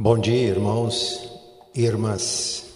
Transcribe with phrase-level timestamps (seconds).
[0.00, 1.28] Bom dia, irmãos
[1.74, 2.66] e irmãs.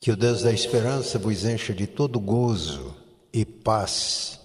[0.00, 2.96] Que o Deus da esperança vos encha de todo gozo
[3.32, 4.40] e paz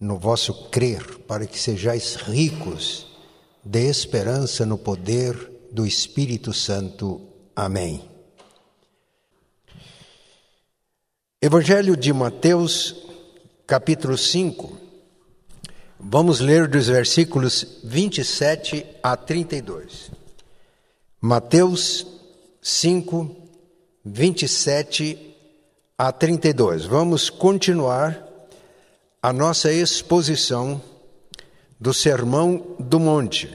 [0.00, 3.06] no vosso crer, para que sejais ricos
[3.64, 5.36] de esperança no poder
[5.70, 7.20] do Espírito Santo.
[7.54, 8.02] Amém.
[11.40, 12.96] Evangelho de Mateus,
[13.68, 14.76] capítulo 5.
[16.00, 20.18] Vamos ler dos versículos 27 a 32.
[21.22, 22.06] Mateus
[22.62, 23.36] 5,
[24.02, 25.36] 27
[25.98, 26.86] a 32.
[26.86, 28.26] Vamos continuar
[29.22, 30.80] a nossa exposição
[31.78, 33.54] do Sermão do Monte,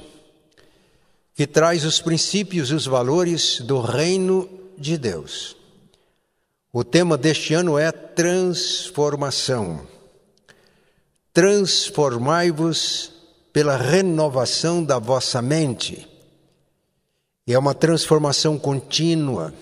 [1.33, 4.47] que traz os princípios e os valores do reino
[4.77, 5.57] de Deus.
[6.71, 9.87] O tema deste ano é transformação.
[11.33, 13.11] Transformai-vos
[13.51, 16.14] pela renovação da vossa mente
[17.53, 19.53] é uma transformação contínua.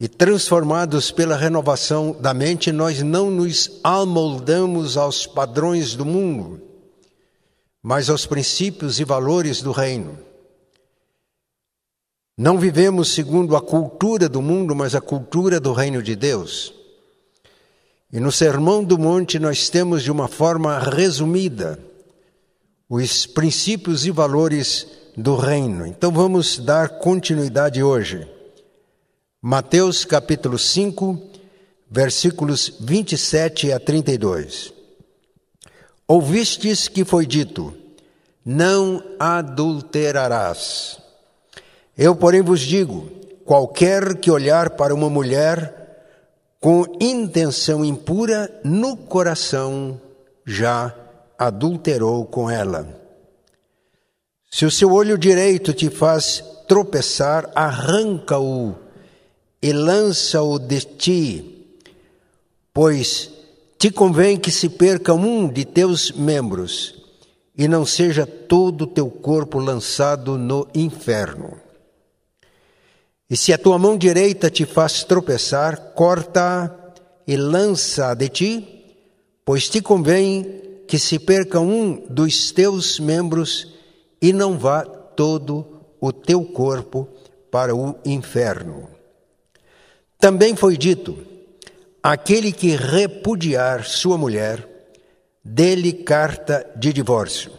[0.00, 6.60] E transformados pela renovação da mente, nós não nos amoldamos aos padrões do mundo,
[7.82, 10.18] mas aos princípios e valores do reino.
[12.36, 16.74] Não vivemos segundo a cultura do mundo, mas a cultura do reino de Deus.
[18.12, 21.78] E no Sermão do Monte nós temos de uma forma resumida
[22.88, 25.86] os princípios e valores do reino.
[25.86, 28.28] Então vamos dar continuidade hoje.
[29.40, 31.20] Mateus capítulo 5,
[31.90, 34.72] versículos 27 a 32.
[36.08, 37.72] Ouvistes que foi dito:
[38.44, 40.98] Não adulterarás.
[41.96, 43.08] Eu, porém, vos digo:
[43.44, 45.82] qualquer que olhar para uma mulher
[46.60, 50.00] com intenção impura no coração
[50.46, 50.94] já
[51.38, 53.03] adulterou com ela.
[54.54, 58.76] Se o seu olho direito te faz tropeçar, arranca-o
[59.60, 61.66] e lança-o de ti,
[62.72, 63.32] pois
[63.76, 67.02] te convém que se perca um de teus membros
[67.58, 71.58] e não seja todo o teu corpo lançado no inferno.
[73.28, 76.94] E se a tua mão direita te faz tropeçar, corta
[77.26, 78.84] e lança de ti,
[79.44, 83.73] pois te convém que se perca um dos teus membros
[84.20, 87.08] e não vá todo o teu corpo
[87.50, 88.88] para o inferno.
[90.18, 91.16] Também foi dito:
[92.02, 94.66] aquele que repudiar sua mulher,
[95.42, 97.52] dê-lhe carta de divórcio.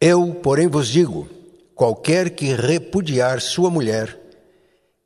[0.00, 1.28] Eu, porém, vos digo:
[1.74, 4.18] qualquer que repudiar sua mulher,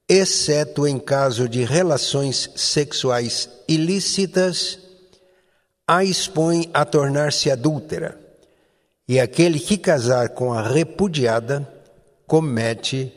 [0.08, 4.78] exceto em caso de relações sexuais ilícitas,
[5.86, 8.23] a expõe a tornar-se adúltera
[9.06, 11.68] e aquele que casar com a repudiada
[12.26, 13.12] comete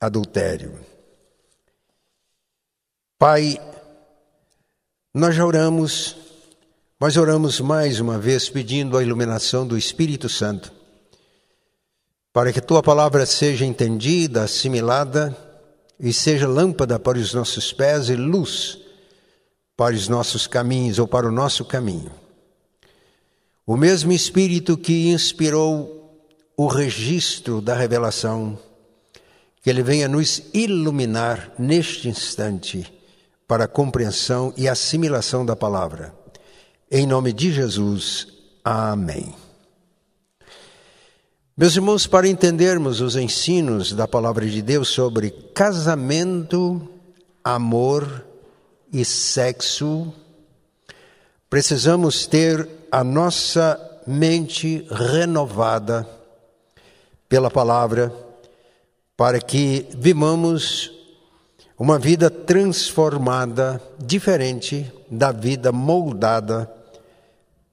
[0.00, 0.78] adultério.
[3.18, 3.58] Pai,
[5.14, 6.16] nós já oramos,
[6.98, 10.72] mas oramos mais uma vez pedindo a iluminação do Espírito Santo,
[12.32, 15.36] para que tua palavra seja entendida, assimilada
[15.98, 18.82] e seja lâmpada para os nossos pés e luz
[19.76, 22.21] para os nossos caminhos ou para o nosso caminho.
[23.66, 26.02] O mesmo Espírito que inspirou
[26.56, 28.58] o registro da revelação,
[29.62, 32.92] que ele venha nos iluminar neste instante
[33.46, 36.12] para a compreensão e assimilação da palavra.
[36.90, 38.26] Em nome de Jesus,
[38.64, 39.32] amém.
[41.56, 46.88] Meus irmãos, para entendermos os ensinos da palavra de Deus sobre casamento,
[47.44, 48.26] amor
[48.92, 50.12] e sexo,
[51.48, 56.06] precisamos ter a nossa mente renovada
[57.26, 58.12] pela palavra,
[59.16, 60.92] para que vivamos
[61.78, 66.70] uma vida transformada, diferente da vida moldada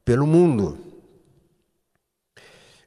[0.06, 0.78] pelo mundo.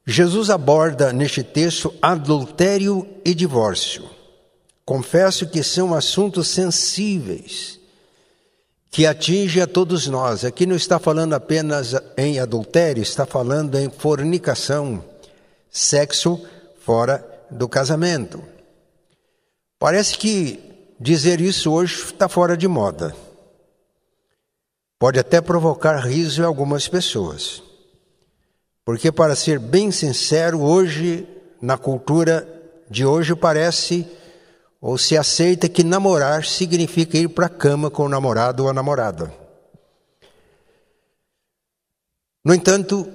[0.06, 4.08] Jesus aborda neste texto adultério e divórcio.
[4.86, 7.81] Confesso que são assuntos sensíveis
[8.92, 10.44] que atinge a todos nós.
[10.44, 15.02] Aqui não está falando apenas em adultério, está falando em fornicação,
[15.70, 16.38] sexo
[16.84, 18.44] fora do casamento.
[19.78, 20.60] Parece que
[21.00, 23.16] dizer isso hoje está fora de moda.
[24.98, 27.62] Pode até provocar riso em algumas pessoas.
[28.84, 31.26] Porque, para ser bem sincero, hoje,
[31.62, 32.46] na cultura
[32.90, 34.06] de hoje, parece
[34.82, 38.72] ou se aceita que namorar significa ir para a cama com o namorado ou a
[38.72, 39.32] namorada.
[42.44, 43.08] No entanto,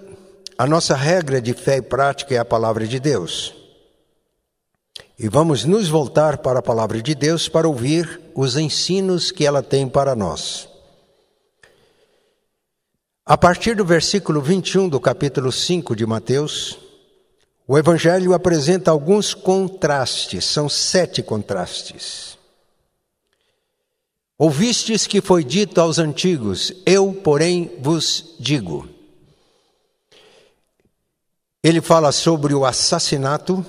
[0.57, 3.53] a nossa regra de fé e prática é a palavra de Deus.
[5.19, 9.61] E vamos nos voltar para a palavra de Deus para ouvir os ensinos que ela
[9.61, 10.69] tem para nós.
[13.25, 16.86] A partir do versículo 21 do capítulo 5 de Mateus,
[17.67, 22.37] o Evangelho apresenta alguns contrastes, são sete contrastes.
[24.39, 28.87] Ouvistes que foi dito aos antigos, eu, porém, vos digo.
[31.61, 33.65] Ele fala sobre o assassinato,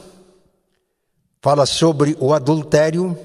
[1.42, 3.18] fala sobre o adultério,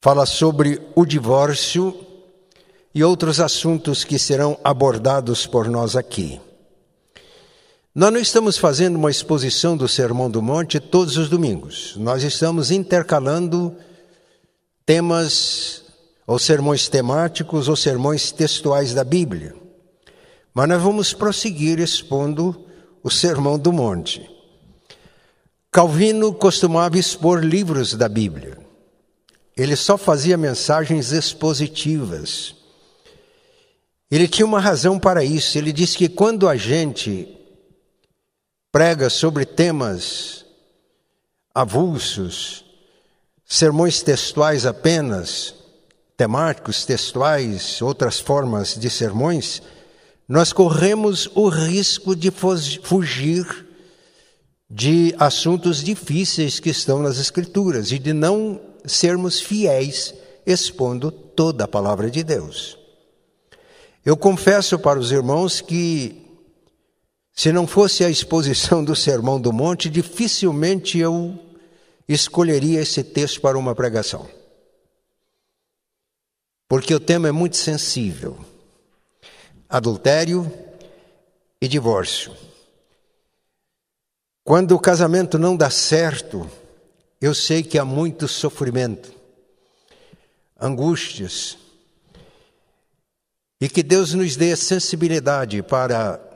[0.00, 1.94] fala sobre o divórcio
[2.92, 6.40] e outros assuntos que serão abordados por nós aqui.
[7.98, 11.96] Nós não estamos fazendo uma exposição do Sermão do Monte todos os domingos.
[11.96, 13.74] Nós estamos intercalando
[14.86, 15.82] temas
[16.24, 19.52] ou sermões temáticos ou sermões textuais da Bíblia.
[20.54, 22.64] Mas nós vamos prosseguir expondo
[23.02, 24.30] o Sermão do Monte.
[25.68, 28.58] Calvino costumava expor livros da Bíblia.
[29.56, 32.54] Ele só fazia mensagens expositivas.
[34.08, 35.58] Ele tinha uma razão para isso.
[35.58, 37.34] Ele disse que quando a gente
[38.70, 40.44] prega sobre temas
[41.54, 42.64] avulsos,
[43.44, 45.54] sermões textuais apenas,
[46.16, 49.62] temáticos, textuais, outras formas de sermões,
[50.28, 53.66] nós corremos o risco de fugir
[54.70, 60.12] de assuntos difíceis que estão nas Escrituras e de não sermos fiéis
[60.44, 62.78] expondo toda a palavra de Deus.
[64.04, 66.27] Eu confesso para os irmãos que
[67.38, 71.38] se não fosse a exposição do Sermão do Monte, dificilmente eu
[72.08, 74.28] escolheria esse texto para uma pregação.
[76.68, 78.44] Porque o tema é muito sensível:
[79.68, 80.52] adultério
[81.60, 82.34] e divórcio.
[84.42, 86.50] Quando o casamento não dá certo,
[87.20, 89.14] eu sei que há muito sofrimento,
[90.60, 91.56] angústias,
[93.60, 96.27] e que Deus nos dê sensibilidade para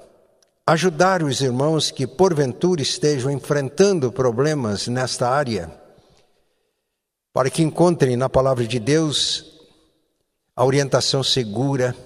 [0.66, 5.72] ajudar os irmãos que porventura estejam enfrentando problemas nesta área,
[7.32, 9.60] para que encontrem na palavra de Deus
[10.54, 11.96] a orientação segura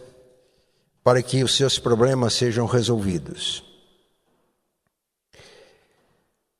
[1.03, 3.63] para que os seus problemas sejam resolvidos.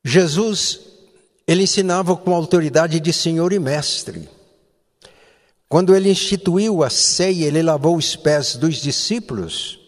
[0.05, 0.81] Jesus,
[1.47, 4.29] ele ensinava com autoridade de Senhor e Mestre.
[5.69, 9.86] Quando ele instituiu a ceia, ele lavou os pés dos discípulos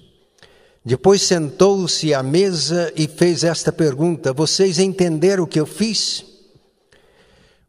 [0.84, 6.24] depois sentou-se à mesa e fez esta pergunta: Vocês entenderam o que eu fiz?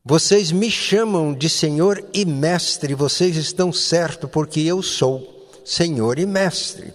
[0.03, 6.25] Vocês me chamam de Senhor e Mestre, vocês estão certos, porque eu sou Senhor e
[6.25, 6.93] Mestre.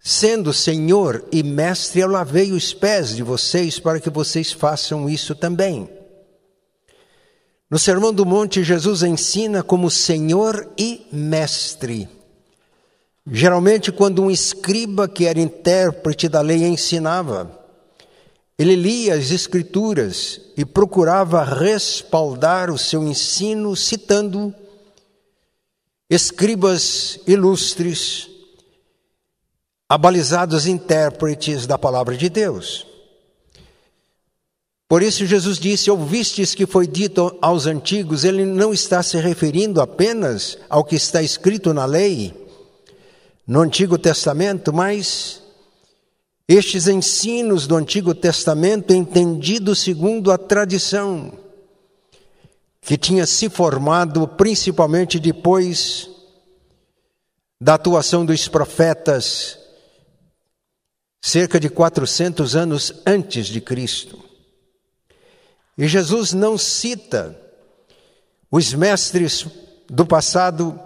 [0.00, 5.34] Sendo Senhor e Mestre, eu lavei os pés de vocês para que vocês façam isso
[5.34, 5.88] também.
[7.70, 12.08] No Sermão do Monte, Jesus ensina como Senhor e Mestre.
[13.30, 17.58] Geralmente, quando um escriba que era intérprete da lei ensinava,
[18.58, 24.54] ele lia as Escrituras e procurava respaldar o seu ensino citando
[26.10, 28.28] escribas ilustres,
[29.88, 32.86] abalizados intérpretes da palavra de Deus.
[34.88, 39.80] Por isso, Jesus disse: Ouvistes que foi dito aos antigos, ele não está se referindo
[39.80, 42.41] apenas ao que está escrito na lei
[43.46, 45.42] no Antigo Testamento, mas
[46.46, 51.38] estes ensinos do Antigo Testamento entendidos segundo a tradição
[52.80, 56.10] que tinha se formado principalmente depois
[57.60, 59.58] da atuação dos profetas
[61.20, 64.18] cerca de 400 anos antes de Cristo.
[65.78, 67.38] E Jesus não cita
[68.50, 69.46] os mestres
[69.88, 70.78] do passado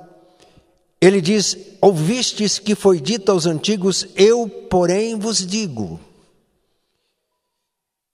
[1.06, 6.00] ele diz: Ouvistes que foi dito aos antigos, eu, porém, vos digo.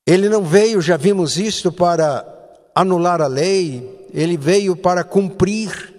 [0.06, 2.26] Ele não veio, já vimos isto, para
[2.74, 5.90] anular a lei, ele veio para cumprir.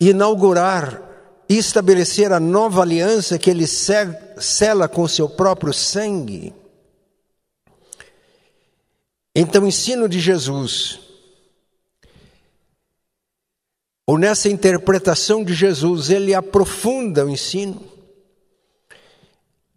[0.00, 1.00] Inaugurar
[1.48, 6.52] e estabelecer a nova aliança que ele sela com seu próprio sangue.
[9.34, 11.01] Então, o ensino de Jesus
[14.06, 17.82] ou nessa interpretação de Jesus, ele aprofunda o ensino.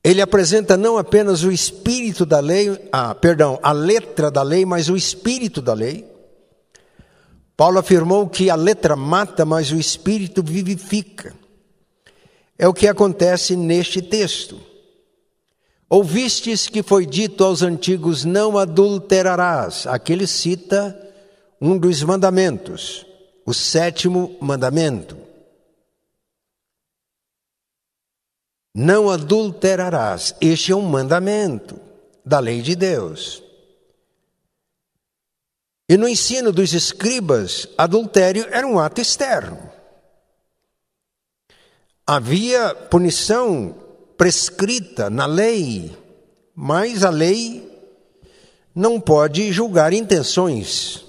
[0.04, 4.88] Ele apresenta não apenas o espírito da lei, ah, perdão, a letra da lei, mas
[4.88, 6.08] o espírito da lei.
[7.58, 11.34] Paulo afirmou que a letra mata, mas o espírito vivifica.
[12.58, 14.60] É o que acontece neste texto.
[15.90, 19.88] Ouvistes que foi dito aos antigos: Não adulterarás.
[19.88, 20.96] Aqui ele cita
[21.60, 23.06] um dos mandamentos,
[23.46, 25.18] o sétimo mandamento.
[28.74, 30.36] Não adulterarás.
[30.42, 31.80] Este é um mandamento
[32.26, 33.44] da lei de Deus.
[35.88, 39.72] E no ensino dos escribas, adultério era um ato externo.
[42.08, 43.76] Havia punição
[44.18, 45.96] prescrita na lei,
[46.56, 47.72] mas a lei
[48.74, 51.05] não pode julgar intenções,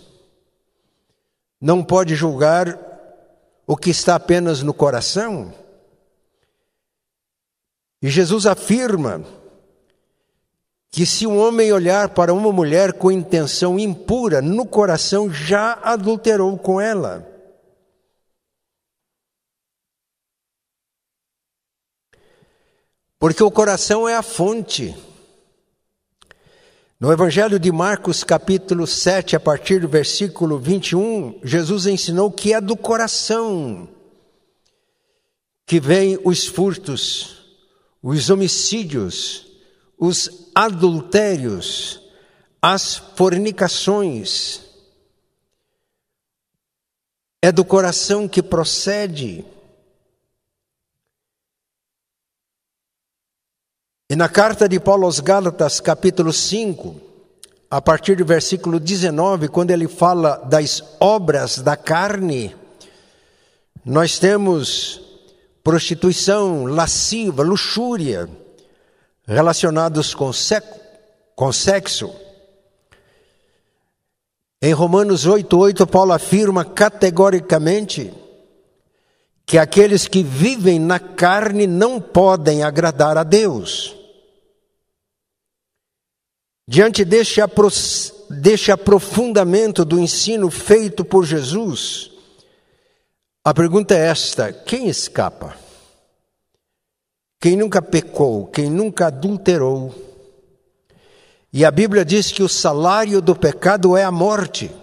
[1.60, 2.78] não pode julgar
[3.66, 5.52] o que está apenas no coração.
[8.00, 9.24] E Jesus afirma
[10.90, 16.56] que se um homem olhar para uma mulher com intenção impura, no coração já adulterou
[16.56, 17.26] com ela.
[23.18, 24.94] Porque o coração é a fonte.
[26.98, 32.60] No Evangelho de Marcos, capítulo 7, a partir do versículo 21, Jesus ensinou que é
[32.60, 33.86] do coração
[35.66, 37.44] que vêm os furtos,
[38.02, 39.46] os homicídios,
[39.98, 42.00] os adultérios,
[42.62, 44.62] as fornicações.
[47.42, 49.44] É do coração que procede.
[54.08, 56.94] E na carta de Paulo aos Gálatas, capítulo 5,
[57.68, 62.54] a partir do versículo 19, quando ele fala das obras da carne,
[63.84, 65.00] nós temos
[65.60, 68.30] prostituição, lasciva, luxúria,
[69.26, 70.70] relacionados com, sexo,
[71.34, 72.14] com sexo.
[74.62, 78.14] Em Romanos 8,8, Paulo afirma categoricamente
[79.46, 83.94] que aqueles que vivem na carne não podem agradar a Deus.
[86.68, 87.40] Diante deste,
[88.28, 92.10] deste aprofundamento do ensino feito por Jesus,
[93.44, 95.56] a pergunta é esta: quem escapa?
[97.40, 99.94] Quem nunca pecou, quem nunca adulterou.
[101.52, 104.74] E a Bíblia diz que o salário do pecado é a morte.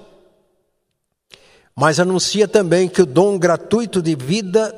[1.76, 4.74] Mas anuncia também que o dom gratuito de vida,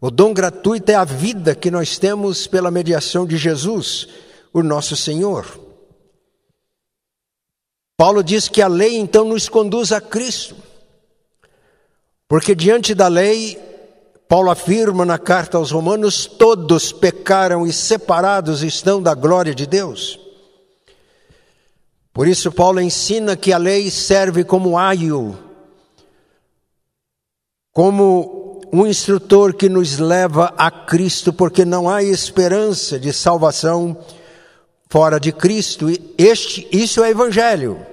[0.00, 4.08] o dom gratuito é a vida que nós temos pela mediação de Jesus,
[4.52, 5.46] o nosso Senhor.
[7.96, 10.56] Paulo diz que a lei então nos conduz a Cristo,
[12.28, 13.70] porque diante da lei
[14.30, 20.20] Paulo afirma na carta aos Romanos: todos pecaram e separados estão da glória de Deus.
[22.12, 25.36] Por isso, Paulo ensina que a lei serve como aio,
[27.72, 33.96] como um instrutor que nos leva a Cristo, porque não há esperança de salvação
[34.88, 35.86] fora de Cristo.
[36.16, 37.84] Este, isso é Evangelho,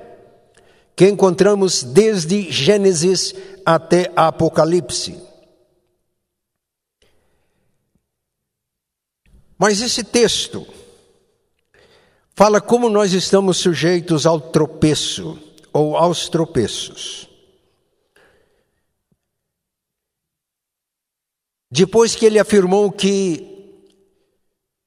[0.96, 3.34] que encontramos desde Gênesis
[3.66, 5.22] até Apocalipse.
[9.58, 10.68] Mas esse texto
[12.36, 15.40] fala como nós estamos sujeitos ao tropeço
[15.74, 17.27] ou aos tropeços.
[21.70, 23.58] Depois que ele afirmou que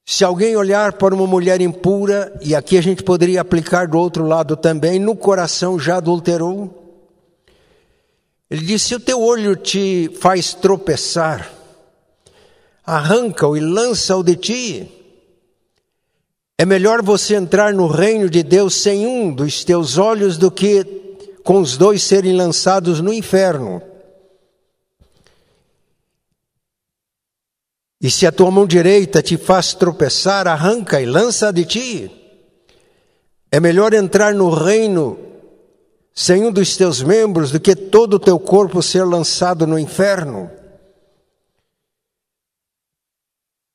[0.05, 4.27] se alguém olhar para uma mulher impura, e aqui a gente poderia aplicar do outro
[4.27, 6.81] lado também, no coração já adulterou.
[8.51, 11.49] Ele disse: se o teu olho te faz tropeçar,
[12.85, 14.93] arranca-o e lança-o de ti.
[16.59, 20.85] É melhor você entrar no reino de Deus sem um dos teus olhos do que
[21.45, 23.81] com os dois serem lançados no inferno.
[28.01, 32.11] E se a tua mão direita te faz tropeçar, arranca e lança de ti.
[33.53, 35.19] É melhor entrar no reino
[36.15, 40.51] sem um dos teus membros do que todo o teu corpo ser lançado no inferno.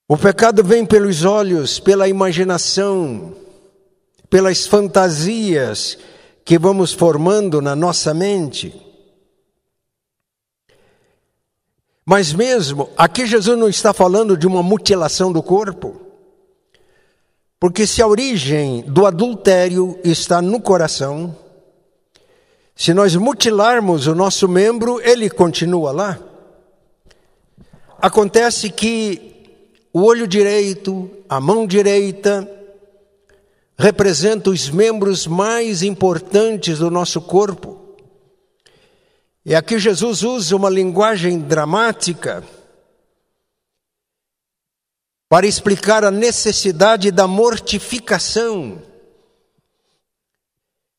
[0.08, 3.36] O pecado vem pelos olhos, pela imaginação,
[4.30, 5.98] pelas fantasias
[6.44, 8.85] que vamos formando na nossa mente.
[12.06, 16.02] Mas mesmo, aqui Jesus não está falando de uma mutilação do corpo.
[17.60, 21.36] Porque se a origem do adultério está no coração,
[22.76, 26.20] se nós mutilarmos o nosso membro, ele continua lá.
[28.00, 29.50] Acontece que
[29.92, 32.48] o olho direito, a mão direita,
[33.80, 37.75] representa os membros mais importantes do nosso corpo.
[39.46, 42.44] E aqui Jesus usa uma linguagem dramática
[45.30, 48.82] para explicar a necessidade da mortificação.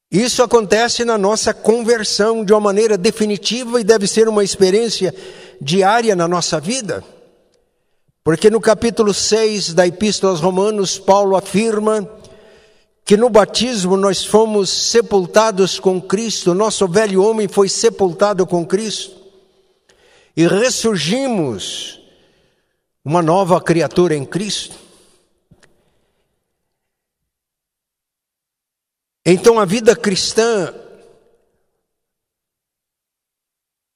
[0.09, 5.13] Isso acontece na nossa conversão de uma maneira definitiva e deve ser uma experiência
[5.61, 7.03] diária na nossa vida.
[8.23, 12.09] Porque no capítulo 6 da Epístola aos Romanos, Paulo afirma
[13.07, 19.15] que no batismo nós fomos sepultados com Cristo, nosso velho homem foi sepultado com Cristo,
[20.37, 22.01] e ressurgimos
[23.05, 24.75] uma nova criatura em Cristo.
[29.25, 30.75] Então a vida cristã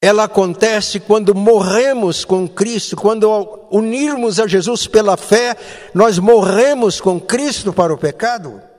[0.00, 3.28] ela acontece quando morremos com Cristo, quando
[3.72, 5.56] unirmos a Jesus pela fé,
[5.92, 8.69] nós morremos com Cristo para o pecado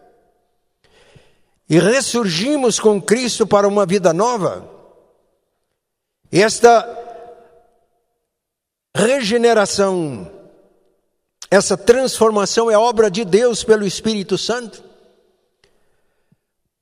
[1.72, 4.70] e ressurgimos com Cristo para uma vida nova.
[6.30, 6.86] Esta
[8.94, 10.30] regeneração,
[11.50, 14.84] essa transformação é obra de Deus pelo Espírito Santo.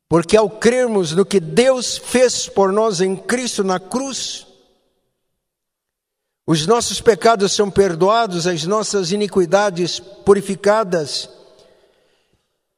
[0.08, 4.48] Porque ao crermos no que Deus fez por nós em Cristo na cruz,
[6.48, 11.30] os nossos pecados são perdoados, as nossas iniquidades purificadas,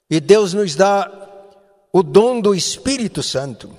[0.09, 1.21] e Deus nos dá
[1.93, 3.77] o dom do Espírito Santo.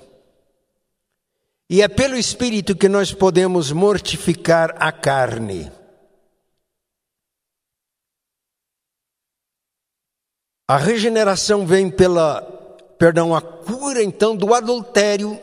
[1.69, 5.71] E é pelo Espírito que nós podemos mortificar a carne.
[10.67, 12.41] A regeneração vem pela
[12.97, 15.37] perdão, a cura então do adultério,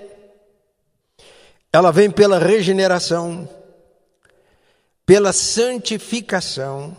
[1.72, 3.48] ela vem pela regeneração,
[5.04, 6.96] pela santificação.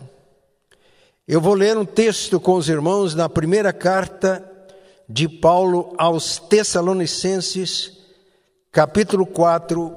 [1.26, 4.51] Eu vou ler um texto com os irmãos na primeira carta
[5.08, 7.98] de Paulo aos Tessalonicenses,
[8.70, 9.94] capítulo 4.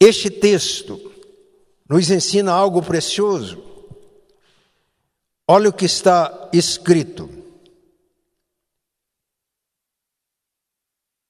[0.00, 1.00] Este texto
[1.88, 3.62] nos ensina algo precioso.
[5.46, 7.30] Olha o que está escrito.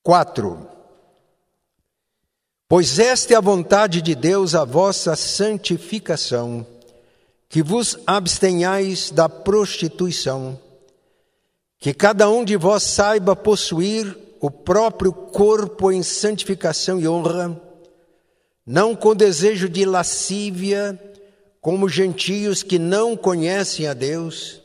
[0.03, 0.69] 4.
[2.69, 6.67] Pois esta é a vontade de Deus, a vossa santificação,
[7.49, 10.61] que vos abstenhais da prostituição,
[11.79, 17.61] que cada um de vós saiba possuir o próprio corpo em santificação e honra,
[18.67, 20.99] não com desejo de lascívia,
[21.61, 24.61] como gentios que não conhecem a Deus,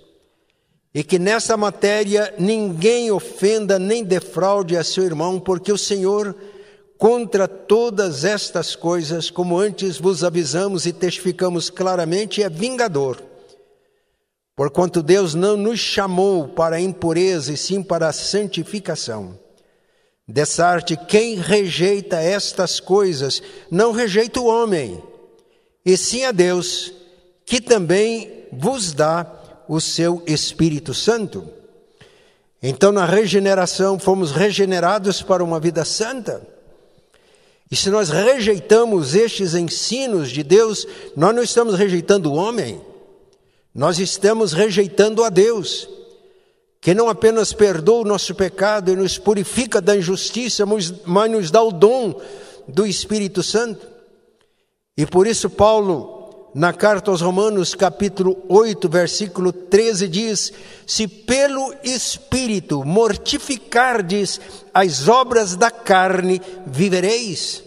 [0.94, 6.36] e que nessa matéria ninguém ofenda nem defraude a seu irmão, porque o Senhor,
[6.98, 13.33] contra todas estas coisas, como antes vos avisamos e testificamos claramente, é vingador.
[14.56, 19.38] Porquanto Deus não nos chamou para a impureza, e sim para a santificação.
[20.28, 25.02] Dessa arte, quem rejeita estas coisas, não rejeita o homem,
[25.86, 26.94] e sim a Deus,
[27.46, 29.26] que também vos dá
[29.68, 31.48] o seu Espírito Santo.
[32.62, 36.42] Então, na regeneração, fomos regenerados para uma vida santa.
[37.70, 42.80] E se nós rejeitamos estes ensinos de Deus, nós não estamos rejeitando o homem,
[43.74, 45.90] nós estamos rejeitando a Deus,
[46.80, 50.92] que não apenas perdoa o nosso pecado e nos purifica da injustiça, mas
[51.32, 52.20] nos dá o dom
[52.68, 53.88] do Espírito Santo.
[54.96, 60.54] E por isso, Paulo na carta aos Romanos, capítulo 8, versículo 13, diz:
[60.86, 64.40] Se pelo Espírito mortificardes
[64.72, 67.64] as obras da carne, vivereis.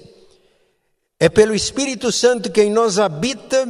[1.19, 3.66] É pelo Espírito Santo que em nós habita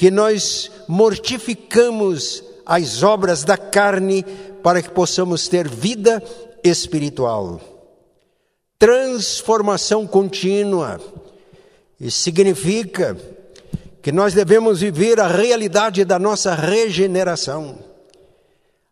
[0.00, 4.22] que nós mortificamos as obras da carne
[4.62, 6.22] para que possamos ter vida
[6.64, 7.60] espiritual.
[8.78, 10.98] Transformação contínua.
[12.08, 13.14] Significa
[14.00, 17.78] que nós devemos viver a realidade da nossa regeneração,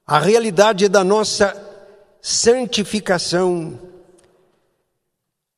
[0.07, 1.57] a realidade da nossa
[2.21, 3.79] santificação,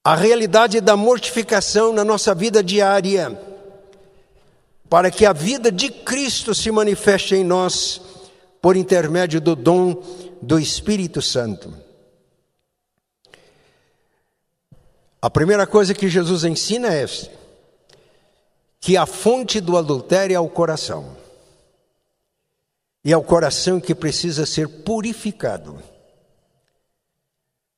[0.04, 3.36] a realidade da mortificação na nossa vida diária,
[4.90, 8.00] para que a vida de Cristo se manifeste em nós
[8.60, 10.02] por intermédio do dom
[10.42, 11.72] do Espírito Santo.
[15.22, 17.40] A primeira coisa que Jesus ensina é esta
[18.80, 21.14] que a fonte do adultério é o coração.
[23.04, 25.78] E é o coração que precisa ser purificado.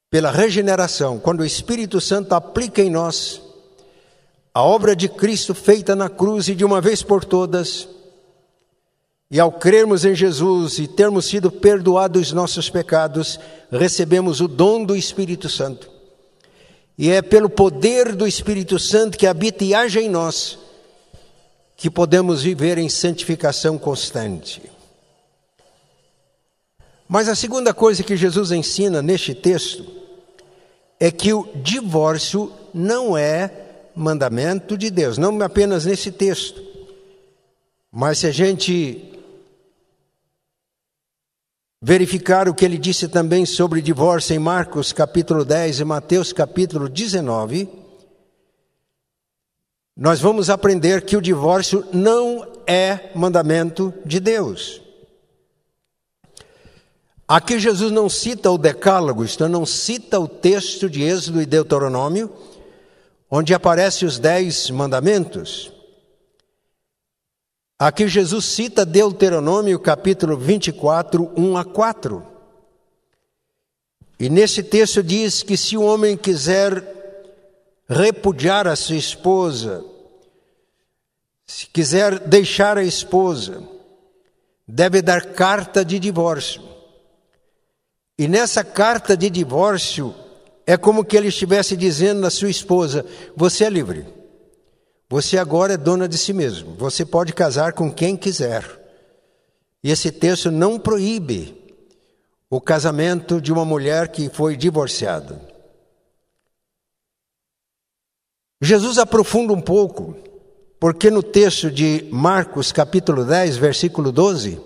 [0.09, 3.52] Pela regeneração, quando o Espírito Santo aplica em nós
[4.55, 7.89] a obra de Cristo feita na cruz e de uma vez por todas,
[9.31, 14.95] e ao crermos em Jesus e termos sido perdoados nossos pecados, recebemos o dom do
[14.95, 15.91] Espírito Santo.
[16.99, 20.59] E é pelo poder do Espírito Santo que habita e age em nós
[21.75, 24.63] que podemos viver em santificação constante.
[27.09, 29.85] Mas a segunda coisa que Jesus ensina neste texto
[31.01, 33.62] é que o divórcio não é
[33.95, 36.63] mandamento de Deus, não apenas nesse texto.
[37.91, 39.13] Mas se a gente
[41.81, 46.89] verificar o que ele disse também sobre divórcio em Marcos capítulo 10 e Mateus capítulo
[46.89, 47.69] 19,
[49.97, 54.81] nós vamos aprender que o divórcio não é mandamento de Deus.
[57.27, 62.31] Aqui Jesus não cita o Decálogo, isto não cita o texto de Êxodo e Deuteronômio,
[63.35, 65.73] onde aparecem os dez mandamentos.
[67.79, 72.27] Aqui Jesus cita Deuteronômio capítulo 24, 1 a 4.
[74.21, 76.85] E nesse texto diz que se o homem quiser
[77.89, 79.83] repudiar a sua esposa,
[81.47, 83.67] se quiser deixar a esposa,
[84.69, 86.63] deve dar carta de divórcio.
[88.19, 90.15] E nessa carta de divórcio,
[90.67, 93.05] é como que ele estivesse dizendo à sua esposa:
[93.37, 94.07] Você é livre.
[95.09, 96.75] Você agora é dona de si mesmo.
[96.77, 98.65] Você pode casar com quem quiser.
[99.85, 101.55] E esse texto não proíbe
[102.49, 105.41] o casamento de uma mulher que foi divorciada.
[108.61, 110.17] Jesus aprofunda um pouco,
[110.79, 114.61] porque no texto de Marcos, capítulo 10, versículo 12,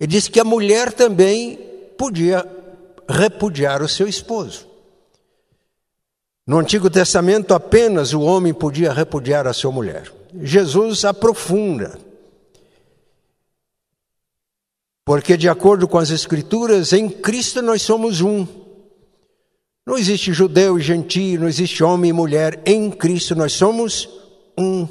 [0.00, 1.56] ele diz que a mulher também
[1.98, 2.44] podia
[3.08, 4.71] repudiar o seu esposo.
[6.46, 10.12] No Antigo Testamento, apenas o homem podia repudiar a sua mulher.
[10.34, 11.98] Jesus aprofunda.
[15.04, 18.46] Porque, de acordo com as Escrituras, em Cristo nós somos um.
[19.86, 22.60] Não existe judeu e gentio, não existe homem e mulher.
[22.64, 24.08] Em Cristo nós somos
[24.58, 24.86] um.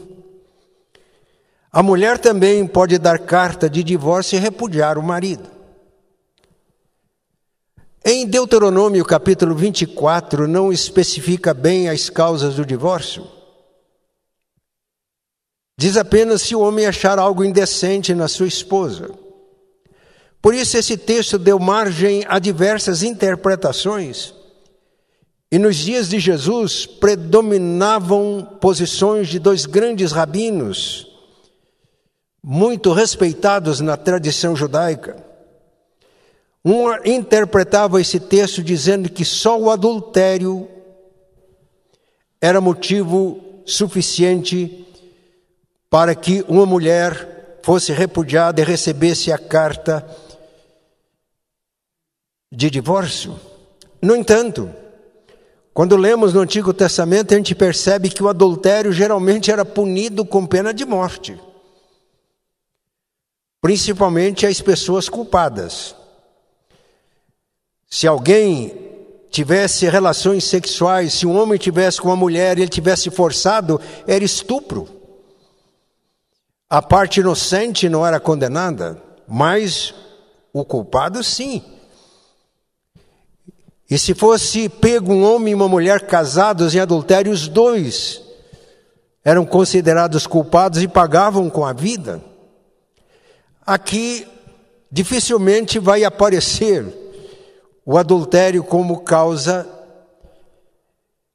[1.71, 5.49] A mulher também pode dar carta de divórcio e repudiar o marido.
[8.03, 13.27] Em Deuteronômio capítulo 24, não especifica bem as causas do divórcio.
[15.77, 19.11] Diz apenas se o homem achar algo indecente na sua esposa.
[20.41, 24.33] Por isso, esse texto deu margem a diversas interpretações.
[25.51, 31.05] E nos dias de Jesus predominavam posições de dois grandes rabinos,
[32.43, 35.30] muito respeitados na tradição judaica.
[36.63, 40.67] Um interpretava esse texto dizendo que só o adultério
[42.39, 44.86] era motivo suficiente
[45.89, 50.06] para que uma mulher fosse repudiada e recebesse a carta
[52.52, 53.39] de divórcio.
[54.02, 54.71] No entanto,
[55.74, 60.45] quando lemos no Antigo Testamento, a gente percebe que o adultério geralmente era punido com
[60.45, 61.39] pena de morte,
[63.62, 65.95] principalmente as pessoas culpadas.
[67.93, 68.73] Se alguém
[69.30, 74.23] tivesse relações sexuais, se um homem tivesse com uma mulher e ele tivesse forçado, era
[74.23, 74.88] estupro.
[76.69, 79.93] A parte inocente não era condenada, mas
[80.54, 81.62] o culpado sim.
[83.89, 88.21] E se fosse pego um homem e uma mulher casados em adultério, os dois
[89.23, 92.23] eram considerados culpados e pagavam com a vida.
[93.65, 94.25] Aqui
[94.89, 97.11] dificilmente vai aparecer
[97.85, 99.67] o adultério como causa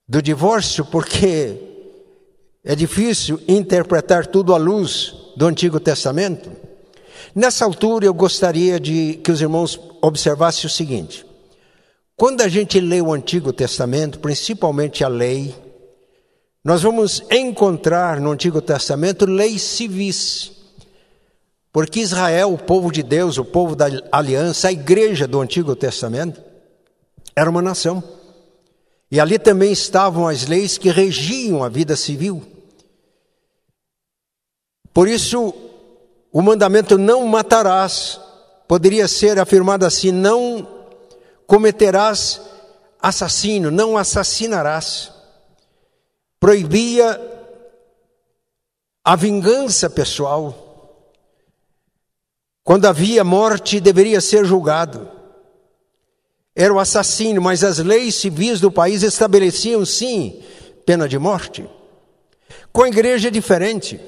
[0.09, 1.57] do divórcio, porque
[2.65, 6.51] é difícil interpretar tudo à luz do Antigo Testamento.
[7.35, 11.27] Nessa altura, eu gostaria de que os irmãos observassem o seguinte:
[12.17, 15.55] quando a gente lê o Antigo Testamento, principalmente a lei,
[16.65, 20.56] nós vamos encontrar no Antigo Testamento leis civis.
[21.77, 26.43] Porque Israel, o povo de Deus, o povo da aliança, a igreja do Antigo Testamento,
[27.37, 28.03] era uma nação.
[29.11, 32.43] E ali também estavam as leis que regiam a vida civil.
[34.91, 35.53] Por isso,
[36.33, 38.19] o mandamento não matarás
[38.67, 40.67] poderia ser afirmado assim: não
[41.47, 42.41] cometerás
[43.03, 45.13] assassino, não assassinarás.
[46.41, 47.21] Proibia
[49.05, 50.66] a vingança pessoal.
[52.67, 55.09] Quando havia morte, deveria ser julgado.
[56.53, 60.43] Era o assassino, mas as leis civis do país estabeleciam sim
[60.85, 61.65] pena de morte.
[62.73, 64.01] Com a igreja é diferente.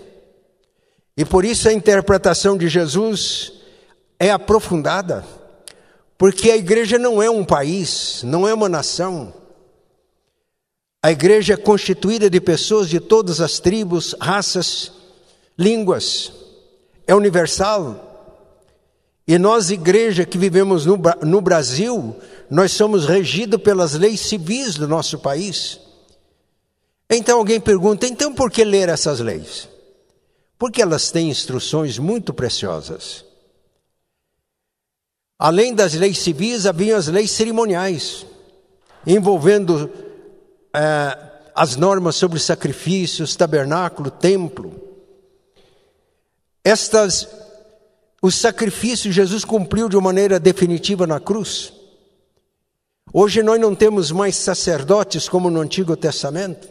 [1.16, 3.53] E por isso a interpretação de Jesus
[4.18, 5.25] é aprofundada.
[6.18, 9.33] Porque a igreja não é um país, não é uma nação.
[11.01, 14.90] A igreja é constituída de pessoas de todas as tribos, raças,
[15.57, 16.33] línguas.
[17.07, 18.08] É universal.
[19.29, 22.17] E nós, igreja que vivemos no, no Brasil,
[22.49, 25.79] nós somos regidos pelas leis civis do nosso país.
[27.11, 29.69] Então alguém pergunta: então por que ler essas leis?
[30.59, 33.23] Porque elas têm instruções muito preciosas.
[35.38, 38.25] Além das leis civis, haviam as leis cerimoniais,
[39.07, 39.93] envolvendo
[40.75, 41.19] é,
[41.55, 44.73] as normas sobre sacrifícios, tabernáculo, templo.
[46.64, 47.29] Estas,
[48.21, 51.73] os sacrifícios Jesus cumpriu de uma maneira definitiva na cruz.
[53.13, 56.69] Hoje nós não temos mais sacerdotes como no Antigo Testamento.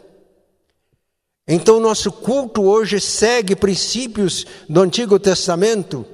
[1.46, 6.04] Então, nosso culto hoje segue princípios do Antigo Testamento,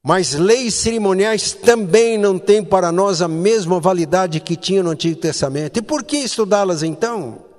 [0.00, 5.20] mas leis cerimoniais também não têm para nós a mesma validade que tinha no Antigo
[5.20, 5.78] Testamento.
[5.78, 7.51] E por que estudá-las então?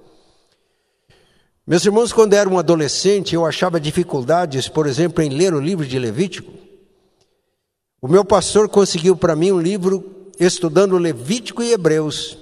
[1.65, 5.86] Meus irmãos, quando era um adolescente, eu achava dificuldades, por exemplo, em ler o livro
[5.86, 6.52] de Levítico.
[8.02, 12.38] O meu pastor conseguiu para mim um livro estudando Levítico e Hebreus.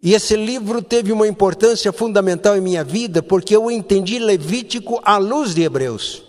[0.00, 5.16] E esse livro teve uma importância fundamental em minha vida, porque eu entendi Levítico à
[5.16, 6.22] luz de Hebreus.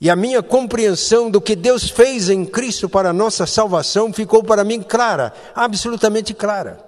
[0.00, 4.42] E a minha compreensão do que Deus fez em Cristo para a nossa salvação ficou
[4.42, 6.83] para mim clara, absolutamente clara.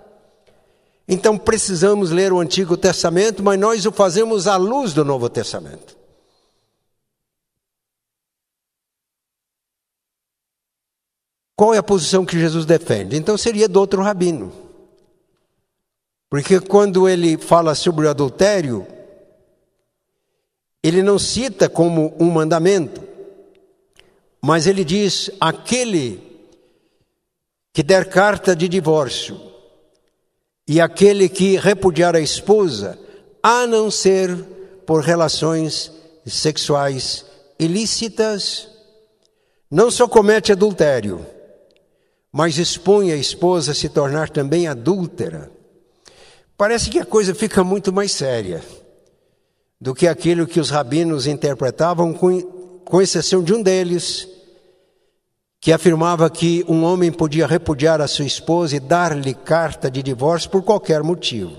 [1.08, 5.96] Então precisamos ler o Antigo Testamento, mas nós o fazemos à luz do Novo Testamento.
[11.54, 13.16] Qual é a posição que Jesus defende?
[13.16, 14.52] Então seria do outro rabino.
[16.28, 18.86] Porque quando ele fala sobre o adultério,
[20.82, 23.02] ele não cita como um mandamento,
[24.42, 26.20] mas ele diz: aquele
[27.72, 29.45] que der carta de divórcio
[30.66, 32.98] e aquele que repudiar a esposa,
[33.42, 34.34] a não ser
[34.84, 35.92] por relações
[36.26, 37.24] sexuais
[37.58, 38.68] ilícitas,
[39.70, 41.24] não só comete adultério,
[42.32, 45.50] mas expõe a esposa a se tornar também adúltera.
[46.56, 48.62] Parece que a coisa fica muito mais séria
[49.80, 52.40] do que aquilo que os rabinos interpretavam, com,
[52.84, 54.28] com exceção de um deles,
[55.66, 60.48] que afirmava que um homem podia repudiar a sua esposa e dar-lhe carta de divórcio
[60.48, 61.56] por qualquer motivo.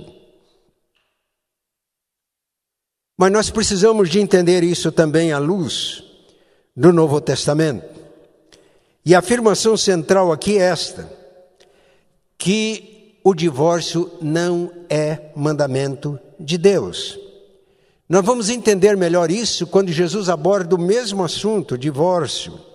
[3.18, 6.06] Mas nós precisamos de entender isso também à luz
[6.74, 7.86] do Novo Testamento.
[9.04, 11.12] E a afirmação central aqui é esta:
[12.38, 17.20] que o divórcio não é mandamento de Deus.
[18.08, 22.67] Nós vamos entender melhor isso quando Jesus aborda o mesmo assunto, divórcio,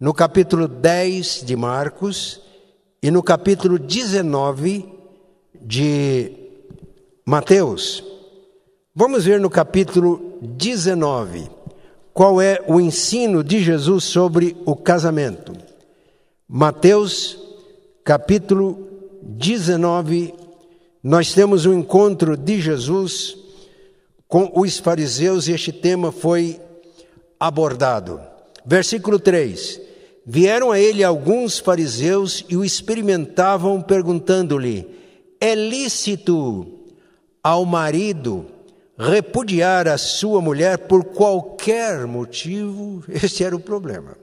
[0.00, 2.40] no capítulo 10 de Marcos
[3.02, 4.88] e no capítulo 19
[5.60, 6.32] de
[7.26, 8.02] Mateus.
[8.94, 11.50] Vamos ver no capítulo 19
[12.14, 15.52] qual é o ensino de Jesus sobre o casamento.
[16.48, 17.38] Mateus,
[18.02, 18.88] capítulo
[19.22, 20.32] 19,
[21.02, 23.36] nós temos um encontro de Jesus
[24.26, 26.58] com os fariseus e este tema foi
[27.38, 28.18] abordado.
[28.64, 29.89] Versículo 3:
[30.26, 34.86] Vieram a ele alguns fariseus e o experimentavam, perguntando-lhe:
[35.40, 36.66] É lícito
[37.42, 38.46] ao marido
[38.98, 43.02] repudiar a sua mulher por qualquer motivo?
[43.08, 44.16] Esse era o problema.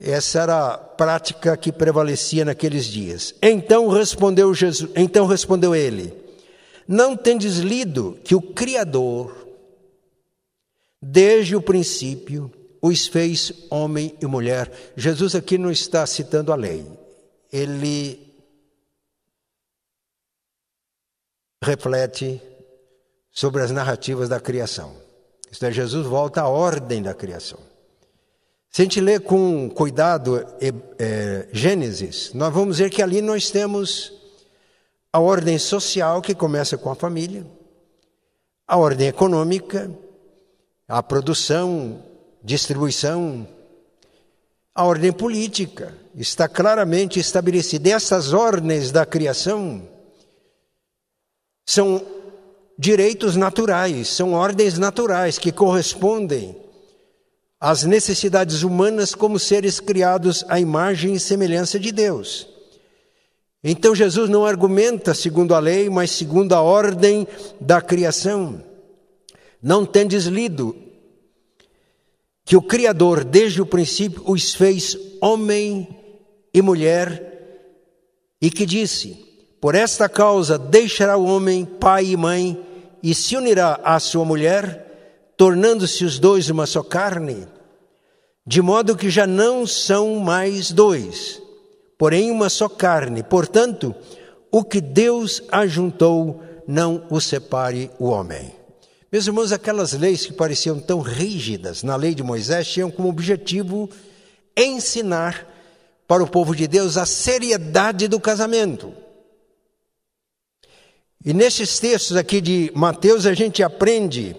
[0.00, 3.34] Essa era a prática que prevalecia naqueles dias.
[3.40, 6.12] Então respondeu Jesus, então respondeu ele:
[6.88, 9.46] Não tendes lido que o Criador,
[11.00, 12.50] desde o princípio,
[12.86, 14.70] os fez homem e mulher?
[14.94, 16.86] Jesus aqui não está citando a lei.
[17.50, 18.34] Ele
[21.62, 22.42] reflete
[23.32, 24.94] sobre as narrativas da criação.
[25.50, 27.58] Isto é, Jesus volta à ordem da criação.
[28.70, 33.50] Se a gente ler com cuidado é, é, Gênesis, nós vamos ver que ali nós
[33.50, 34.12] temos
[35.10, 37.46] a ordem social que começa com a família,
[38.66, 39.90] a ordem econômica,
[40.86, 42.02] a produção,
[42.44, 43.48] distribuição,
[44.74, 47.88] a ordem política está claramente estabelecida.
[47.88, 49.88] Essas ordens da criação
[51.64, 52.04] são
[52.78, 56.54] direitos naturais, são ordens naturais que correspondem
[57.58, 62.46] as necessidades humanas como seres criados à imagem e semelhança de Deus.
[63.62, 67.26] Então Jesus não argumenta segundo a lei, mas segundo a ordem
[67.58, 68.62] da criação.
[69.62, 70.83] Não tendes lido
[72.44, 75.88] que o Criador, desde o princípio, os fez homem
[76.52, 77.32] e mulher,
[78.40, 79.16] e que disse:
[79.60, 82.60] Por esta causa deixará o homem pai e mãe
[83.02, 87.46] e se unirá à sua mulher, tornando-se os dois uma só carne,
[88.46, 91.40] de modo que já não são mais dois,
[91.98, 93.22] porém uma só carne.
[93.22, 93.94] Portanto,
[94.50, 98.63] o que Deus ajuntou, não o separe o homem.
[99.14, 103.88] Meus irmãos, aquelas leis que pareciam tão rígidas na lei de Moisés tinham como objetivo
[104.56, 105.48] ensinar
[106.04, 108.92] para o povo de Deus a seriedade do casamento.
[111.24, 114.34] E nesses textos aqui de Mateus a gente aprende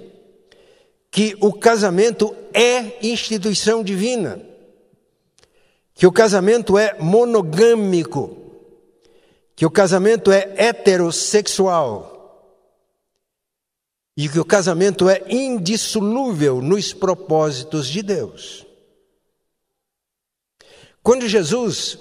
[1.10, 4.42] que o casamento é instituição divina,
[5.94, 8.36] que o casamento é monogâmico,
[9.56, 12.15] que o casamento é heterossexual
[14.18, 18.66] e que o casamento é indissolúvel nos propósitos de Deus.
[21.04, 22.00] Quando Jesus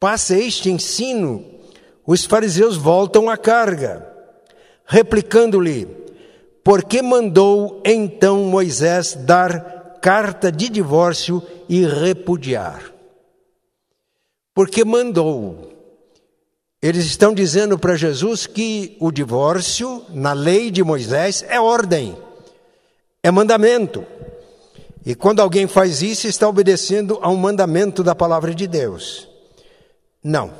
[0.00, 1.44] passa este ensino,
[2.06, 4.06] os fariseus voltam à carga,
[4.84, 5.86] replicando-lhe:
[6.62, 12.92] Por que mandou então Moisés dar carta de divórcio e repudiar?
[14.54, 15.73] Porque mandou.
[16.84, 22.14] Eles estão dizendo para Jesus que o divórcio, na lei de Moisés, é ordem,
[23.22, 24.04] é mandamento.
[25.02, 29.26] E quando alguém faz isso, está obedecendo a um mandamento da palavra de Deus.
[30.22, 30.52] Não.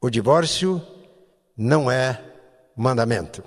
[0.00, 0.82] O divórcio
[1.56, 2.20] não é
[2.76, 3.44] mandamento.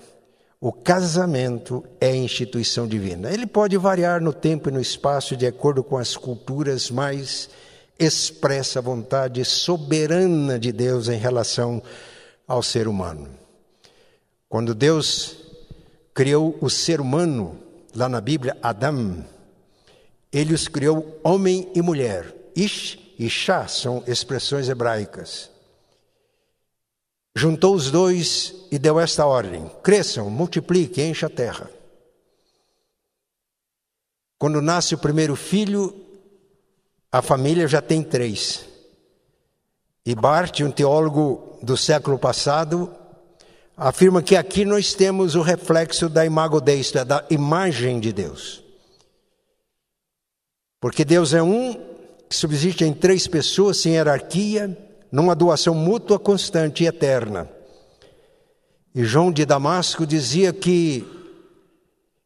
[0.61, 3.29] O casamento é instituição divina.
[3.29, 7.49] Ele pode variar no tempo e no espaço de acordo com as culturas mais
[7.97, 11.81] expressa a vontade soberana de Deus em relação
[12.47, 13.29] ao ser humano.
[14.49, 15.35] Quando Deus
[16.13, 17.59] criou o ser humano,
[17.95, 19.25] lá na Bíblia, Adão,
[20.31, 22.33] ele os criou homem e mulher.
[22.55, 25.49] Ish e Shá são expressões hebraicas.
[27.35, 31.69] Juntou os dois e deu esta ordem: cresçam, multipliquem, encha a terra.
[34.37, 35.95] Quando nasce o primeiro filho,
[37.13, 38.65] a família já tem três.
[40.03, 42.91] E Bart, um teólogo do século passado,
[43.77, 48.63] afirma que aqui nós temos o reflexo da imago Dei, da imagem de Deus.
[50.81, 51.73] Porque Deus é um
[52.27, 54.75] que subsiste em três pessoas, sem hierarquia,
[55.11, 57.47] numa doação mútua, constante e eterna.
[58.95, 61.07] E João de Damasco dizia que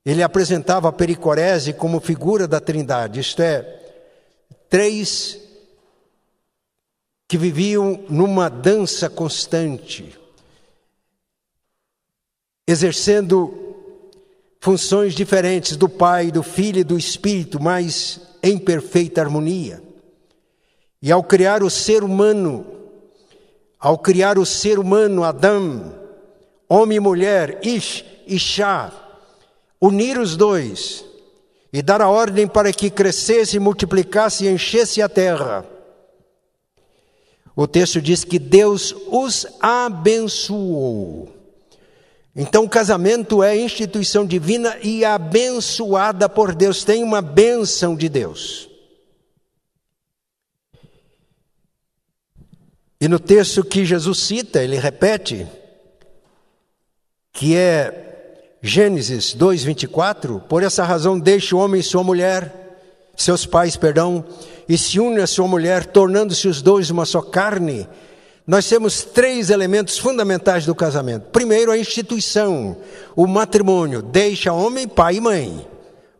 [0.05, 3.86] ele apresentava a pericorese como figura da Trindade, isto é,
[4.69, 5.39] Três
[7.27, 10.17] que viviam numa dança constante,
[12.65, 13.67] exercendo
[14.61, 19.83] funções diferentes do Pai, do Filho e do Espírito, mas em perfeita harmonia.
[21.01, 22.65] E ao criar o ser humano,
[23.79, 25.93] ao criar o ser humano, Adão,
[26.67, 28.91] homem e mulher, Ish e Shá,
[29.79, 31.05] unir os dois,
[31.71, 35.65] e dar a ordem para que crescesse, multiplicasse e enchesse a terra.
[37.55, 41.33] O texto diz que Deus os abençoou.
[42.35, 48.69] Então, o casamento é instituição divina e abençoada por Deus, tem uma bênção de Deus.
[53.01, 55.47] E no texto que Jesus cita, ele repete,
[57.33, 58.06] que é
[58.67, 62.53] Gênesis 2:24, por essa razão deixa o homem e sua mulher,
[63.15, 64.25] seus pais, perdão,
[64.67, 67.87] e se une a sua mulher, tornando-se os dois uma só carne.
[68.45, 71.29] Nós temos três elementos fundamentais do casamento.
[71.31, 72.75] Primeiro, a instituição,
[73.15, 75.67] o matrimônio, deixa homem, pai e mãe,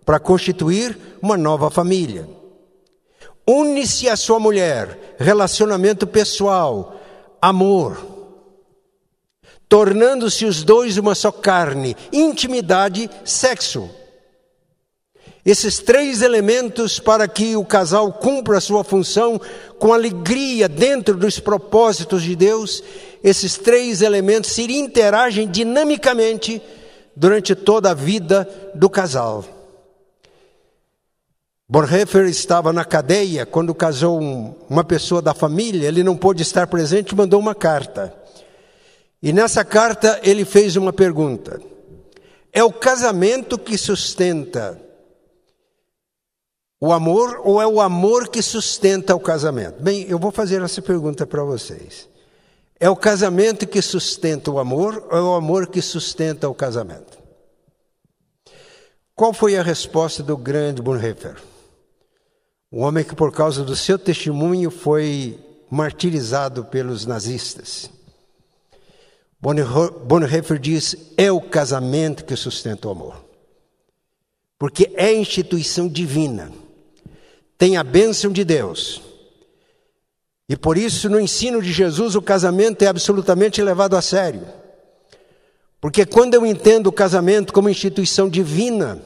[0.05, 2.27] para constituir uma nova família.
[3.45, 6.95] Une-se a sua mulher, relacionamento pessoal,
[7.41, 8.16] amor
[9.69, 13.89] tornando-se os dois uma só carne, intimidade, sexo.
[15.45, 19.39] Esses três elementos para que o casal cumpra a sua função
[19.79, 22.83] com alegria dentro dos propósitos de Deus,
[23.23, 26.61] esses três elementos se interagem dinamicamente
[27.15, 29.45] durante toda a vida do casal.
[31.69, 34.19] Bonhoeffer estava na cadeia quando casou
[34.69, 38.13] uma pessoa da família, ele não pôde estar presente, mandou uma carta.
[39.21, 41.59] E nessa carta ele fez uma pergunta:
[42.51, 44.79] é o casamento que sustenta
[46.79, 49.81] o amor ou é o amor que sustenta o casamento?
[49.81, 52.07] Bem, eu vou fazer essa pergunta para vocês.
[52.79, 57.17] É o casamento que sustenta o amor ou é o amor que sustenta o casamento?
[59.15, 61.37] Qual foi a resposta do grande Bonhoeffer?
[62.71, 65.39] Um homem que, por causa do seu testemunho, foi
[65.71, 67.89] martirizado pelos nazistas.
[69.39, 73.23] Bonhoeffer diz: é o casamento que sustenta o amor.
[74.57, 76.51] Porque é instituição divina,
[77.57, 79.01] tem a bênção de Deus.
[80.49, 84.47] E por isso, no ensino de Jesus, o casamento é absolutamente levado a sério.
[85.79, 88.99] Porque quando eu entendo o casamento como instituição divina,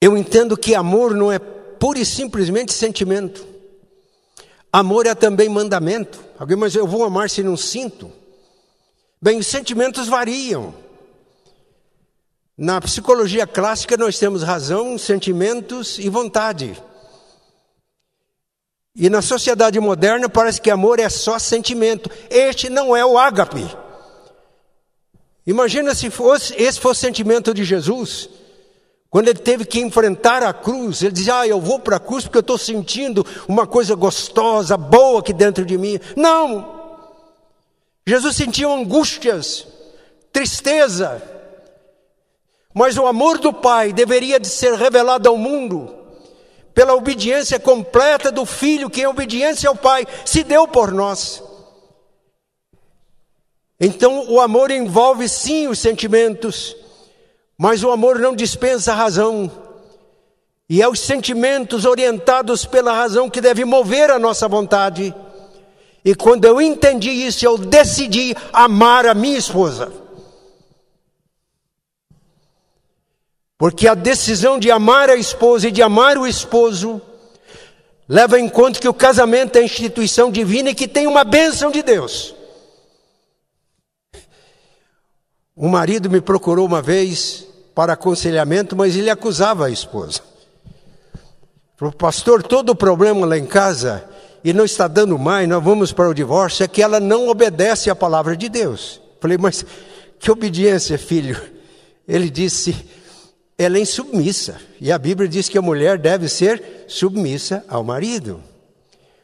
[0.00, 3.46] eu entendo que amor não é pura e simplesmente sentimento.
[4.72, 6.22] Amor é também mandamento.
[6.38, 8.12] Alguém, mas eu vou amar se não sinto?
[9.20, 10.74] Bem, os sentimentos variam.
[12.56, 16.80] Na psicologia clássica, nós temos razão, sentimentos e vontade.
[18.94, 22.10] E na sociedade moderna, parece que amor é só sentimento.
[22.28, 23.64] Este não é o ágape.
[25.46, 28.28] Imagina se fosse, esse fosse o sentimento de Jesus.
[29.10, 32.24] Quando ele teve que enfrentar a cruz, ele dizia: Ah, eu vou para a cruz
[32.24, 35.98] porque eu estou sentindo uma coisa gostosa, boa aqui dentro de mim.
[36.14, 36.76] Não!
[38.06, 39.66] Jesus sentia angústias,
[40.32, 41.22] tristeza,
[42.74, 45.94] mas o amor do Pai deveria de ser revelado ao mundo
[46.74, 51.42] pela obediência completa do Filho, que em obediência ao Pai se deu por nós.
[53.80, 56.76] Então o amor envolve sim os sentimentos,
[57.58, 59.50] mas o amor não dispensa a razão.
[60.70, 65.12] E é os sentimentos orientados pela razão que deve mover a nossa vontade.
[66.04, 69.92] E quando eu entendi isso, eu decidi amar a minha esposa.
[73.58, 77.02] Porque a decisão de amar a esposa e de amar o esposo
[78.08, 81.82] leva em conta que o casamento é instituição divina e que tem uma bênção de
[81.82, 82.36] Deus.
[85.56, 87.47] O marido me procurou uma vez
[87.78, 90.20] para aconselhamento, mas ele acusava a esposa.
[91.76, 94.04] Falou, pastor, todo o problema lá em casa,
[94.42, 97.88] e não está dando mais, nós vamos para o divórcio, é que ela não obedece
[97.88, 99.00] à palavra de Deus.
[99.20, 99.64] Falei, mas
[100.18, 101.40] que obediência, filho?
[102.08, 102.84] Ele disse,
[103.56, 104.60] ela é insubmissa.
[104.80, 108.42] E a Bíblia diz que a mulher deve ser submissa ao marido.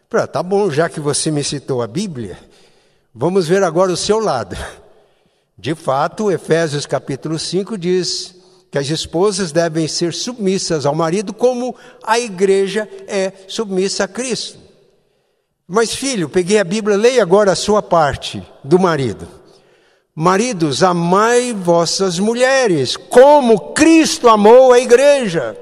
[0.08, 2.38] Falei, tá bom, já que você me citou a Bíblia,
[3.12, 4.56] vamos ver agora o seu lado.
[5.58, 8.33] De fato, Efésios capítulo 5 diz
[8.74, 14.58] que as esposas devem ser submissas ao marido, como a igreja é submissa a Cristo.
[15.64, 19.28] Mas, filho, peguei a Bíblia, leia agora a sua parte do marido.
[20.12, 25.56] Maridos, amai vossas mulheres, como Cristo amou a igreja.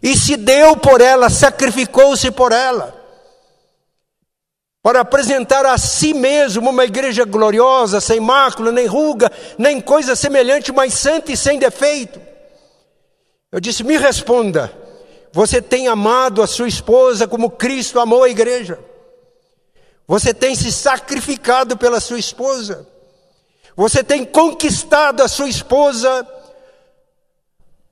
[0.00, 2.95] E se deu por ela, sacrificou-se por ela
[4.86, 10.70] para apresentar a si mesmo uma igreja gloriosa, sem mácula, nem ruga, nem coisa semelhante,
[10.70, 12.20] mas santa e sem defeito.
[13.50, 14.72] Eu disse: me responda,
[15.32, 18.78] você tem amado a sua esposa como Cristo amou a igreja?
[20.06, 22.86] Você tem se sacrificado pela sua esposa?
[23.74, 26.24] Você tem conquistado a sua esposa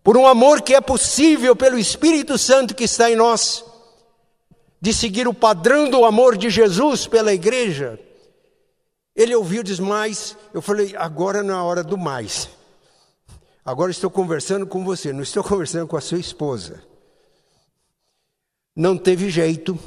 [0.04, 3.64] por um amor que é possível pelo Espírito Santo que está em nós?
[4.84, 7.98] De seguir o padrão do amor de Jesus pela igreja,
[9.16, 10.36] ele ouviu diz mais.
[10.52, 12.50] Eu falei, agora na é hora do mais.
[13.64, 16.82] Agora estou conversando com você, não estou conversando com a sua esposa.
[18.76, 19.78] Não teve jeito,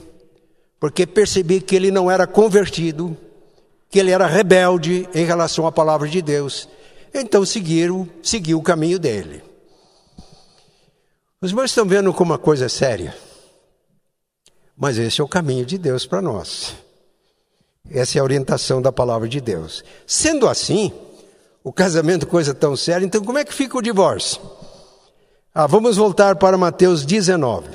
[0.80, 3.16] porque percebi que ele não era convertido,
[3.92, 6.68] que ele era rebelde em relação à palavra de Deus.
[7.14, 9.44] Então seguiram, seguiu o caminho dele.
[11.40, 13.27] Os irmãos estão vendo como uma coisa séria.
[14.78, 16.76] Mas esse é o caminho de Deus para nós.
[17.90, 19.84] Essa é a orientação da palavra de Deus.
[20.06, 20.92] Sendo assim,
[21.64, 24.40] o casamento coisa tão séria, então como é que fica o divórcio?
[25.54, 27.70] Ah, vamos voltar para Mateus 19.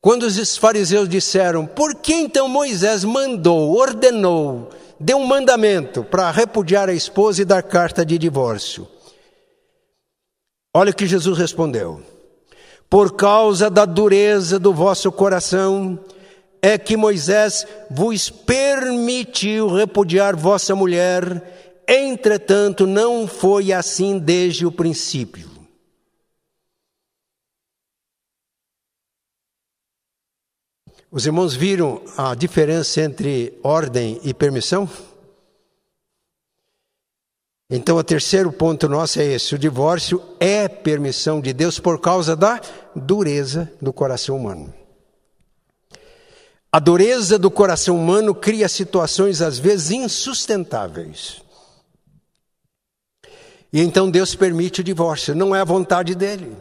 [0.00, 6.88] Quando os fariseus disseram, por que então Moisés mandou, ordenou, deu um mandamento para repudiar
[6.88, 8.86] a esposa e dar carta de divórcio?
[10.72, 12.00] Olha o que Jesus respondeu
[12.90, 15.96] por causa da dureza do vosso coração,
[16.60, 25.48] é que Moisés vos permitiu repudiar vossa mulher, entretanto, não foi assim desde o princípio.
[31.12, 34.88] Os irmãos viram a diferença entre ordem e permissão?
[37.72, 42.34] Então, o terceiro ponto nosso é esse: o divórcio é permissão de Deus por causa
[42.34, 42.60] da
[42.94, 44.72] dureza do coração humano.
[46.72, 51.42] A dureza do coração humano cria situações às vezes insustentáveis.
[53.72, 56.56] E então Deus permite o divórcio, não é a vontade dele.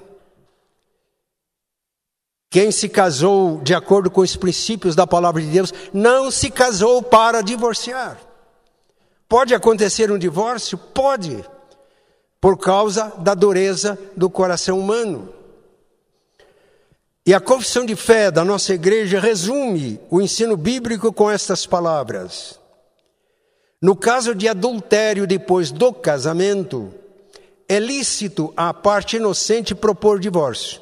[2.50, 7.04] Quem se casou de acordo com os princípios da palavra de Deus não se casou
[7.04, 8.20] para divorciar.
[9.28, 10.76] Pode acontecer um divórcio?
[10.76, 11.46] Pode,
[12.42, 15.39] por causa da dureza do coração humano.
[17.30, 22.60] E a confissão de fé da nossa igreja resume o ensino bíblico com estas palavras.
[23.80, 26.92] No caso de adultério depois do casamento,
[27.68, 30.82] é lícito à parte inocente propor divórcio.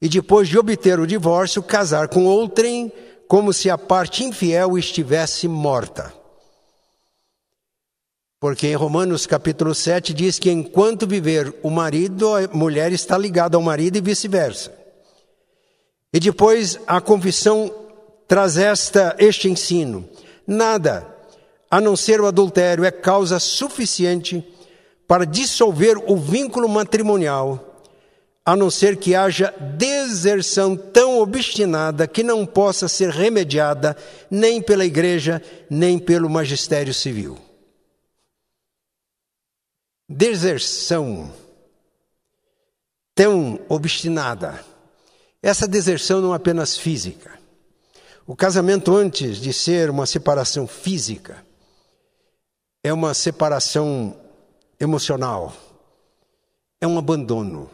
[0.00, 2.92] E depois de obter o divórcio, casar com outrem,
[3.26, 6.14] como se a parte infiel estivesse morta.
[8.38, 13.56] Porque em Romanos capítulo 7 diz que enquanto viver o marido, a mulher está ligada
[13.56, 14.78] ao marido e vice-versa.
[16.12, 17.72] E depois a confissão
[18.26, 20.08] traz esta, este ensino:
[20.46, 21.06] nada,
[21.70, 24.44] a não ser o adultério, é causa suficiente
[25.06, 27.84] para dissolver o vínculo matrimonial,
[28.44, 33.96] a não ser que haja deserção tão obstinada que não possa ser remediada
[34.30, 37.38] nem pela igreja, nem pelo magistério civil.
[40.08, 41.32] Deserção
[43.14, 44.64] tão obstinada
[45.42, 47.38] essa deserção não é apenas física.
[48.26, 51.44] O casamento, antes de ser uma separação física,
[52.82, 54.16] é uma separação
[54.78, 55.52] emocional,
[56.80, 57.70] é um abandono,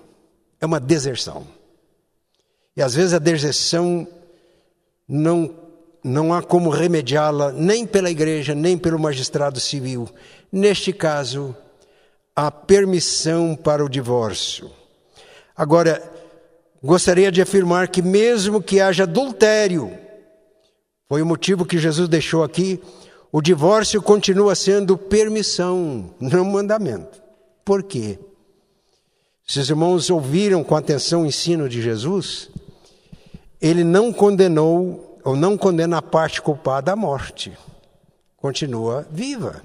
[0.60, 1.46] é uma deserção.
[2.76, 4.06] E às vezes a deserção
[5.08, 5.54] não,
[6.02, 10.08] não há como remediá-la nem pela igreja, nem pelo magistrado civil.
[10.50, 11.54] Neste caso,
[12.34, 14.70] há permissão para o divórcio.
[15.56, 16.15] Agora,
[16.82, 19.90] gostaria de afirmar que, mesmo que haja adultério,
[21.08, 22.80] foi o motivo que Jesus deixou aqui,
[23.30, 27.22] o divórcio continua sendo permissão, não mandamento.
[27.64, 28.18] Por quê?
[29.46, 32.50] Se os irmãos ouviram com atenção o ensino de Jesus,
[33.60, 37.52] ele não condenou ou não condena a parte culpada à morte.
[38.36, 39.62] Continua viva.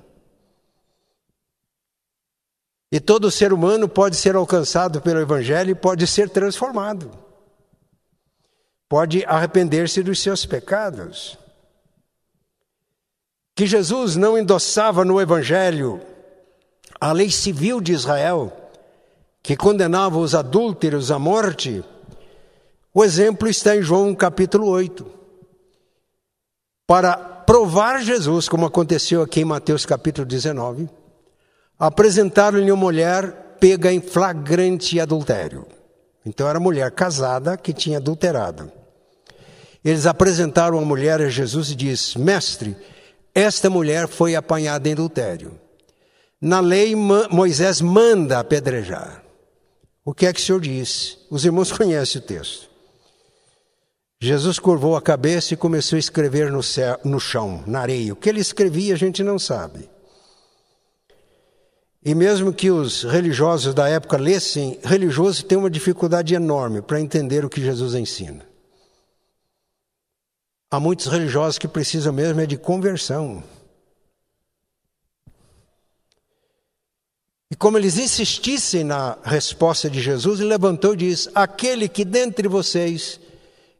[2.91, 7.09] E todo ser humano pode ser alcançado pelo Evangelho e pode ser transformado.
[8.89, 11.37] Pode arrepender-se dos seus pecados.
[13.55, 16.01] Que Jesus não endossava no Evangelho
[16.99, 18.51] a lei civil de Israel,
[19.41, 21.83] que condenava os adúlteros à morte,
[22.93, 25.05] o exemplo está em João capítulo 8.
[26.85, 30.89] Para provar Jesus, como aconteceu aqui em Mateus capítulo 19,
[31.81, 35.65] apresentaram-lhe uma mulher pega em flagrante adultério.
[36.23, 38.71] Então era mulher casada que tinha adulterado.
[39.83, 42.77] Eles apresentaram a mulher a Jesus e disse: Mestre,
[43.33, 45.59] esta mulher foi apanhada em adultério.
[46.39, 49.23] Na lei, Moisés manda apedrejar.
[50.05, 51.17] O que é que o senhor disse?
[51.31, 52.69] Os irmãos conhecem o texto.
[54.21, 58.13] Jesus curvou a cabeça e começou a escrever no, céu, no chão, na areia.
[58.13, 59.89] O que ele escrevia a gente não sabe.
[62.03, 67.45] E mesmo que os religiosos da época lessem, religioso tem uma dificuldade enorme para entender
[67.45, 68.43] o que Jesus ensina.
[70.71, 73.43] Há muitos religiosos que precisam mesmo é de conversão.
[77.51, 82.47] E como eles insistissem na resposta de Jesus, ele levantou e disse: Aquele que dentre
[82.47, 83.19] vocês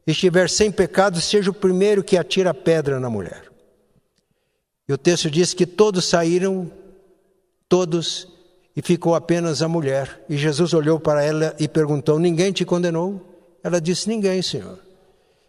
[0.06, 3.50] estiver sem pecado, seja o primeiro que atira a pedra na mulher.
[4.86, 6.70] E o texto diz que todos saíram
[7.72, 8.28] todos
[8.76, 10.22] e ficou apenas a mulher.
[10.28, 13.18] E Jesus olhou para ela e perguntou: Ninguém te condenou?
[13.64, 14.78] Ela disse: Ninguém, Senhor.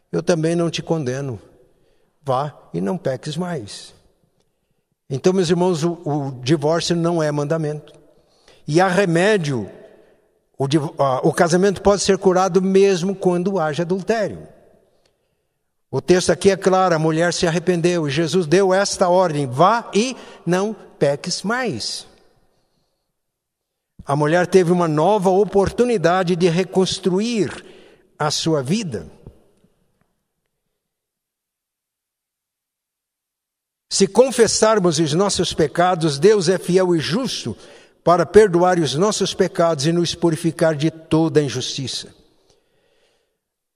[0.09, 1.37] Eu também não te condeno.
[2.23, 3.93] Vá e não peques mais.
[5.09, 7.91] Então, meus irmãos, o, o divórcio não é mandamento.
[8.65, 9.69] E há remédio.
[10.57, 10.65] O,
[11.27, 14.47] o casamento pode ser curado mesmo quando haja adultério.
[15.91, 19.91] O texto aqui é claro: a mulher se arrependeu e Jesus deu esta ordem: vá
[19.93, 20.15] e
[20.45, 22.12] não peques mais.
[24.05, 27.63] A mulher teve uma nova oportunidade de reconstruir
[28.19, 29.07] a sua vida.
[33.89, 37.55] Se confessarmos os nossos pecados, Deus é fiel e justo
[38.03, 42.09] para perdoar os nossos pecados e nos purificar de toda injustiça.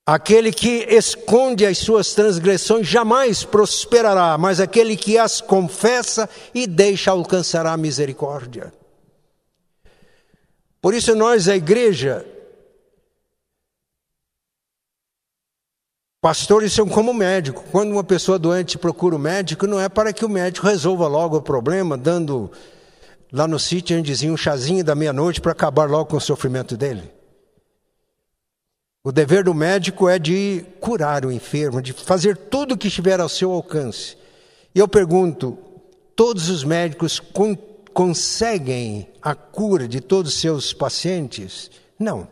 [0.05, 7.11] Aquele que esconde as suas transgressões jamais prosperará, mas aquele que as confessa e deixa
[7.11, 8.73] alcançará misericórdia.
[10.81, 12.25] Por isso, nós, a igreja,
[16.21, 17.63] pastores são como médico.
[17.71, 21.37] Quando uma pessoa doente procura o médico, não é para que o médico resolva logo
[21.37, 22.51] o problema, dando
[23.31, 27.11] lá no sítio, dizia, um chazinho da meia-noite para acabar logo com o sofrimento dele.
[29.03, 33.19] O dever do médico é de curar o enfermo, de fazer tudo o que estiver
[33.19, 34.17] ao seu alcance.
[34.75, 35.57] E eu pergunto:
[36.13, 37.55] todos os médicos con
[37.97, 41.71] conseguem a cura de todos os seus pacientes?
[41.97, 42.27] Não.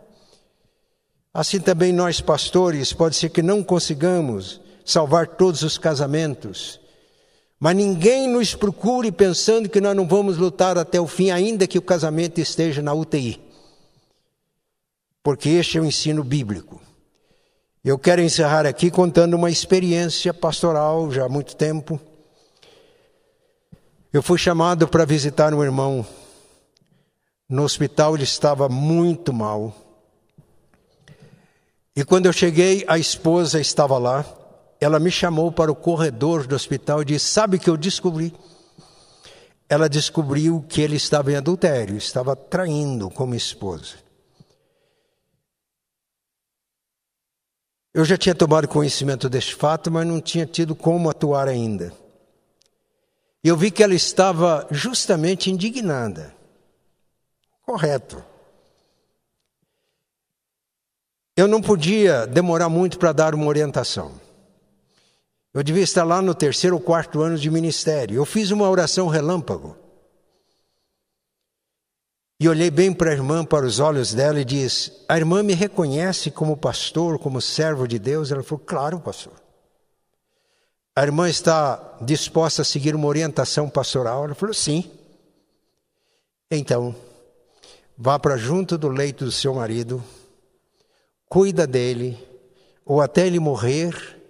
[1.34, 6.80] Assim também nós, pastores, pode ser que não consigamos salvar todos os casamentos,
[7.60, 11.80] mas ninguém nos procure pensando que nós não vamos lutar até o fim, ainda que
[11.80, 13.42] o casamento esteja na UTI.
[15.24, 16.80] Porque este é o ensino bíblico.
[17.84, 22.00] Eu quero encerrar aqui contando uma experiência pastoral já há muito tempo.
[24.16, 26.08] Eu fui chamado para visitar um irmão
[27.50, 29.76] no hospital, ele estava muito mal.
[31.94, 34.26] E quando eu cheguei, a esposa estava lá
[34.80, 38.34] ela me chamou para o corredor do hospital e disse: Sabe o que eu descobri?
[39.68, 43.96] Ela descobriu que ele estava em adultério, estava traindo como esposa.
[47.94, 52.05] Eu já tinha tomado conhecimento deste fato, mas não tinha tido como atuar ainda.
[53.48, 56.36] Eu vi que ela estava justamente indignada.
[57.62, 58.24] Correto.
[61.38, 64.20] Eu não podia demorar muito para dar uma orientação.
[65.54, 68.16] Eu devia estar lá no terceiro ou quarto ano de ministério.
[68.16, 69.78] Eu fiz uma oração relâmpago.
[72.40, 75.54] E olhei bem para a irmã, para os olhos dela e disse: A irmã me
[75.54, 78.32] reconhece como pastor, como servo de Deus?
[78.32, 79.45] Ela falou: Claro, pastor.
[80.96, 84.24] A irmã está disposta a seguir uma orientação pastoral?
[84.24, 84.90] Ela falou: Sim.
[86.50, 86.96] Então,
[87.98, 90.02] vá para junto do leito do seu marido,
[91.28, 92.18] cuida dele,
[92.86, 94.22] ou até ele morrer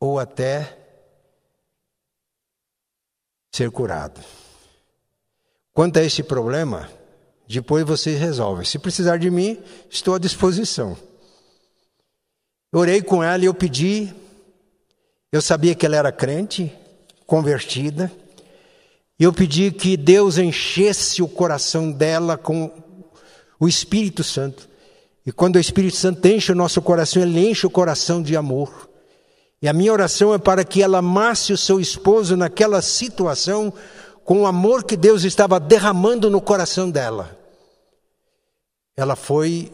[0.00, 0.78] ou até
[3.52, 4.20] ser curado.
[5.74, 6.90] Quanto a esse problema,
[7.46, 8.64] depois vocês resolvem.
[8.64, 10.96] Se precisar de mim, estou à disposição.
[12.72, 14.21] Orei com ela e eu pedi.
[15.32, 16.70] Eu sabia que ela era crente,
[17.26, 18.12] convertida.
[19.18, 22.70] E eu pedi que Deus enchesse o coração dela com
[23.58, 24.68] o Espírito Santo.
[25.24, 28.90] E quando o Espírito Santo enche o nosso coração, ele enche o coração de amor.
[29.62, 33.72] E a minha oração é para que ela amasse o seu esposo naquela situação
[34.24, 37.38] com o amor que Deus estava derramando no coração dela.
[38.94, 39.72] Ela foi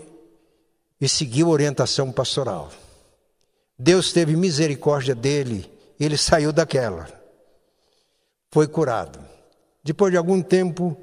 [1.00, 2.70] e seguiu a orientação pastoral.
[3.78, 5.70] Deus teve misericórdia dele,
[6.00, 7.08] e ele saiu daquela.
[8.50, 9.18] Foi curado.
[9.84, 11.00] Depois de algum tempo,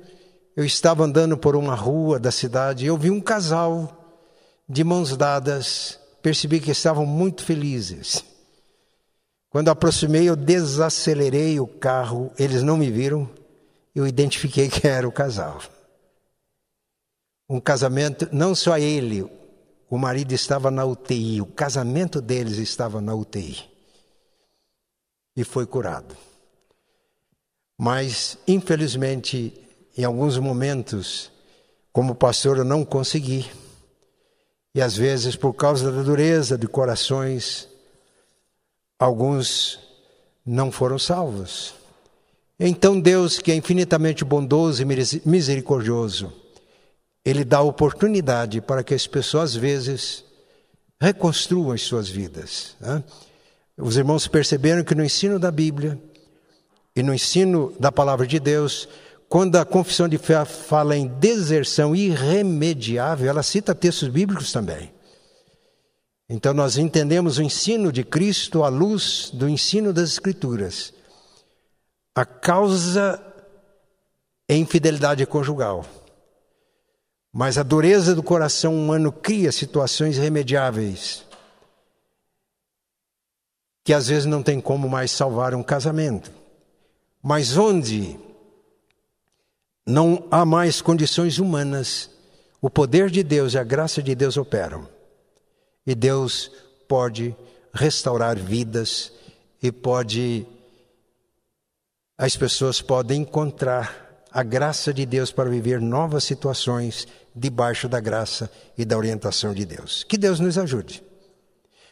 [0.56, 4.24] eu estava andando por uma rua da cidade e eu vi um casal
[4.68, 6.00] de mãos dadas.
[6.22, 8.24] Percebi que estavam muito felizes.
[9.50, 13.30] Quando aproximei, eu desacelerei o carro, eles não me viram,
[13.94, 15.62] eu identifiquei que era o casal.
[17.48, 19.30] Um casamento, não só ele,
[19.90, 23.64] o marido estava na UTI, o casamento deles estava na UTI.
[25.36, 26.16] E foi curado.
[27.78, 29.54] Mas, infelizmente,
[29.98, 31.32] em alguns momentos,
[31.92, 33.46] como pastor, eu não consegui.
[34.74, 37.68] E às vezes, por causa da dureza de corações,
[39.00, 39.80] alguns
[40.46, 41.74] não foram salvos.
[42.60, 44.86] Então Deus, que é infinitamente bondoso e
[45.26, 46.32] misericordioso,
[47.26, 50.24] Ele dá oportunidade para que as pessoas, às vezes,
[51.02, 52.76] reconstruam as suas vidas.
[52.80, 53.04] Né?
[53.78, 56.00] Os irmãos perceberam que no ensino da Bíblia
[56.96, 58.88] e no ensino da palavra de Deus,
[59.28, 64.94] quando a confissão de fé fala em deserção irremediável, ela cita textos bíblicos também.
[66.30, 70.94] Então nós entendemos o ensino de Cristo à luz do ensino das Escrituras.
[72.16, 73.22] A causa
[74.48, 75.86] é infidelidade conjugal.
[77.38, 81.26] Mas a dureza do coração humano cria situações irremediáveis
[83.84, 86.32] que às vezes não tem como mais salvar um casamento.
[87.22, 88.18] Mas onde
[89.86, 92.10] não há mais condições humanas,
[92.62, 94.88] o poder de Deus e a graça de Deus operam.
[95.86, 96.50] E Deus
[96.88, 97.36] pode
[97.74, 99.12] restaurar vidas
[99.62, 100.48] e pode
[102.18, 104.05] as pessoas podem encontrar
[104.36, 109.66] a graça de Deus para viver novas situações debaixo da graça e da orientação de
[109.66, 110.04] Deus.
[110.04, 111.02] Que Deus nos ajude.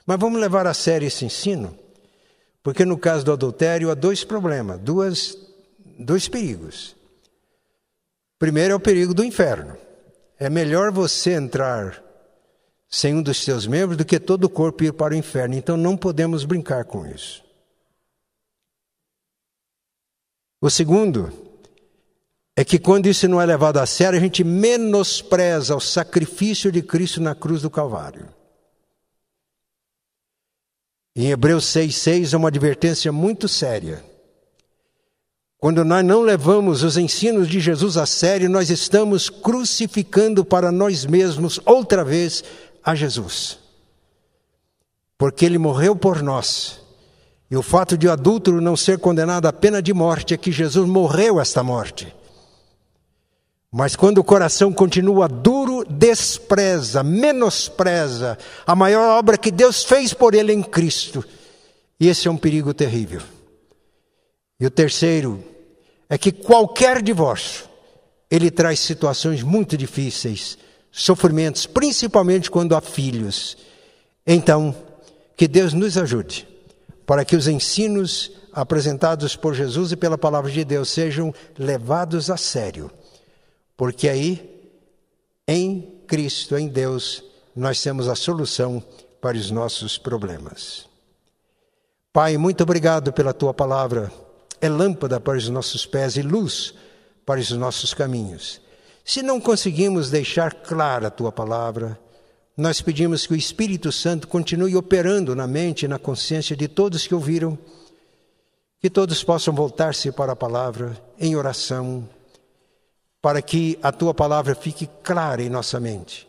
[0.05, 1.73] Mas vamos levar a sério esse ensino,
[2.61, 5.37] porque no caso do adultério há dois problemas, duas,
[5.97, 6.97] dois perigos.
[8.37, 9.77] Primeiro é o perigo do inferno.
[10.37, 12.03] É melhor você entrar
[12.89, 15.55] sem um dos seus membros do que todo o corpo ir para o inferno.
[15.55, 17.41] Então não podemos brincar com isso.
[20.59, 21.42] O segundo
[22.55, 26.81] é que quando isso não é levado a sério, a gente menospreza o sacrifício de
[26.81, 28.27] Cristo na cruz do Calvário.
[31.15, 34.03] Em Hebreus 6,6 é uma advertência muito séria.
[35.57, 41.05] Quando nós não levamos os ensinos de Jesus a sério, nós estamos crucificando para nós
[41.05, 42.43] mesmos outra vez
[42.83, 43.59] a Jesus.
[45.17, 46.81] Porque ele morreu por nós.
[47.49, 50.51] E o fato de o adúltero não ser condenado à pena de morte é que
[50.51, 52.13] Jesus morreu esta morte.
[53.75, 60.35] Mas quando o coração continua duro, despreza, menospreza a maior obra que Deus fez por
[60.35, 61.25] ele em Cristo.
[61.99, 63.19] E esse é um perigo terrível.
[64.59, 65.43] E o terceiro
[66.07, 67.65] é que qualquer divórcio,
[68.29, 70.55] ele traz situações muito difíceis,
[70.91, 73.57] sofrimentos, principalmente quando há filhos.
[74.25, 74.75] Então,
[75.35, 76.47] que Deus nos ajude
[77.07, 82.37] para que os ensinos apresentados por Jesus e pela palavra de Deus sejam levados a
[82.37, 82.91] sério
[83.75, 84.71] porque aí,
[85.47, 87.23] em Cristo, em Deus,
[87.55, 88.83] nós temos a solução
[89.21, 90.87] para os nossos problemas.
[92.11, 94.11] Pai, muito obrigado pela tua palavra.
[94.61, 96.73] É lâmpada para os nossos pés e luz
[97.25, 98.61] para os nossos caminhos.
[99.03, 101.99] Se não conseguimos deixar clara a tua palavra,
[102.55, 107.07] nós pedimos que o Espírito Santo continue operando na mente e na consciência de todos
[107.07, 107.57] que ouviram,
[108.79, 112.07] que todos possam voltar-se para a palavra em oração,
[113.23, 116.27] para que a tua palavra fique clara em nossa mente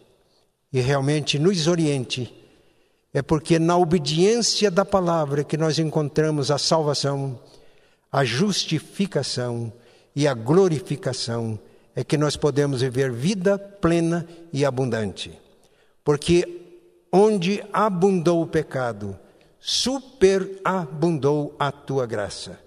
[0.72, 2.32] e realmente nos oriente.
[3.12, 7.36] É porque na obediência da palavra que nós encontramos a salvação,
[8.12, 9.72] a justificação
[10.14, 11.58] e a glorificação,
[11.96, 15.36] é que nós podemos viver vida plena e abundante.
[16.04, 16.46] Porque
[17.10, 19.18] onde abundou o pecado,
[19.58, 22.60] superabundou a tua graça.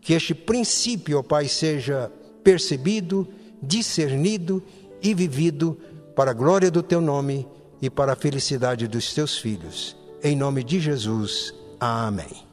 [0.00, 2.10] Que este princípio, ó Pai, seja
[2.42, 3.28] percebido
[3.62, 4.62] discernido
[5.02, 5.78] e vivido
[6.14, 7.46] para a glória do teu nome
[7.80, 9.96] e para a felicidade dos teus filhos.
[10.22, 11.54] Em nome de Jesus.
[11.78, 12.49] Amém.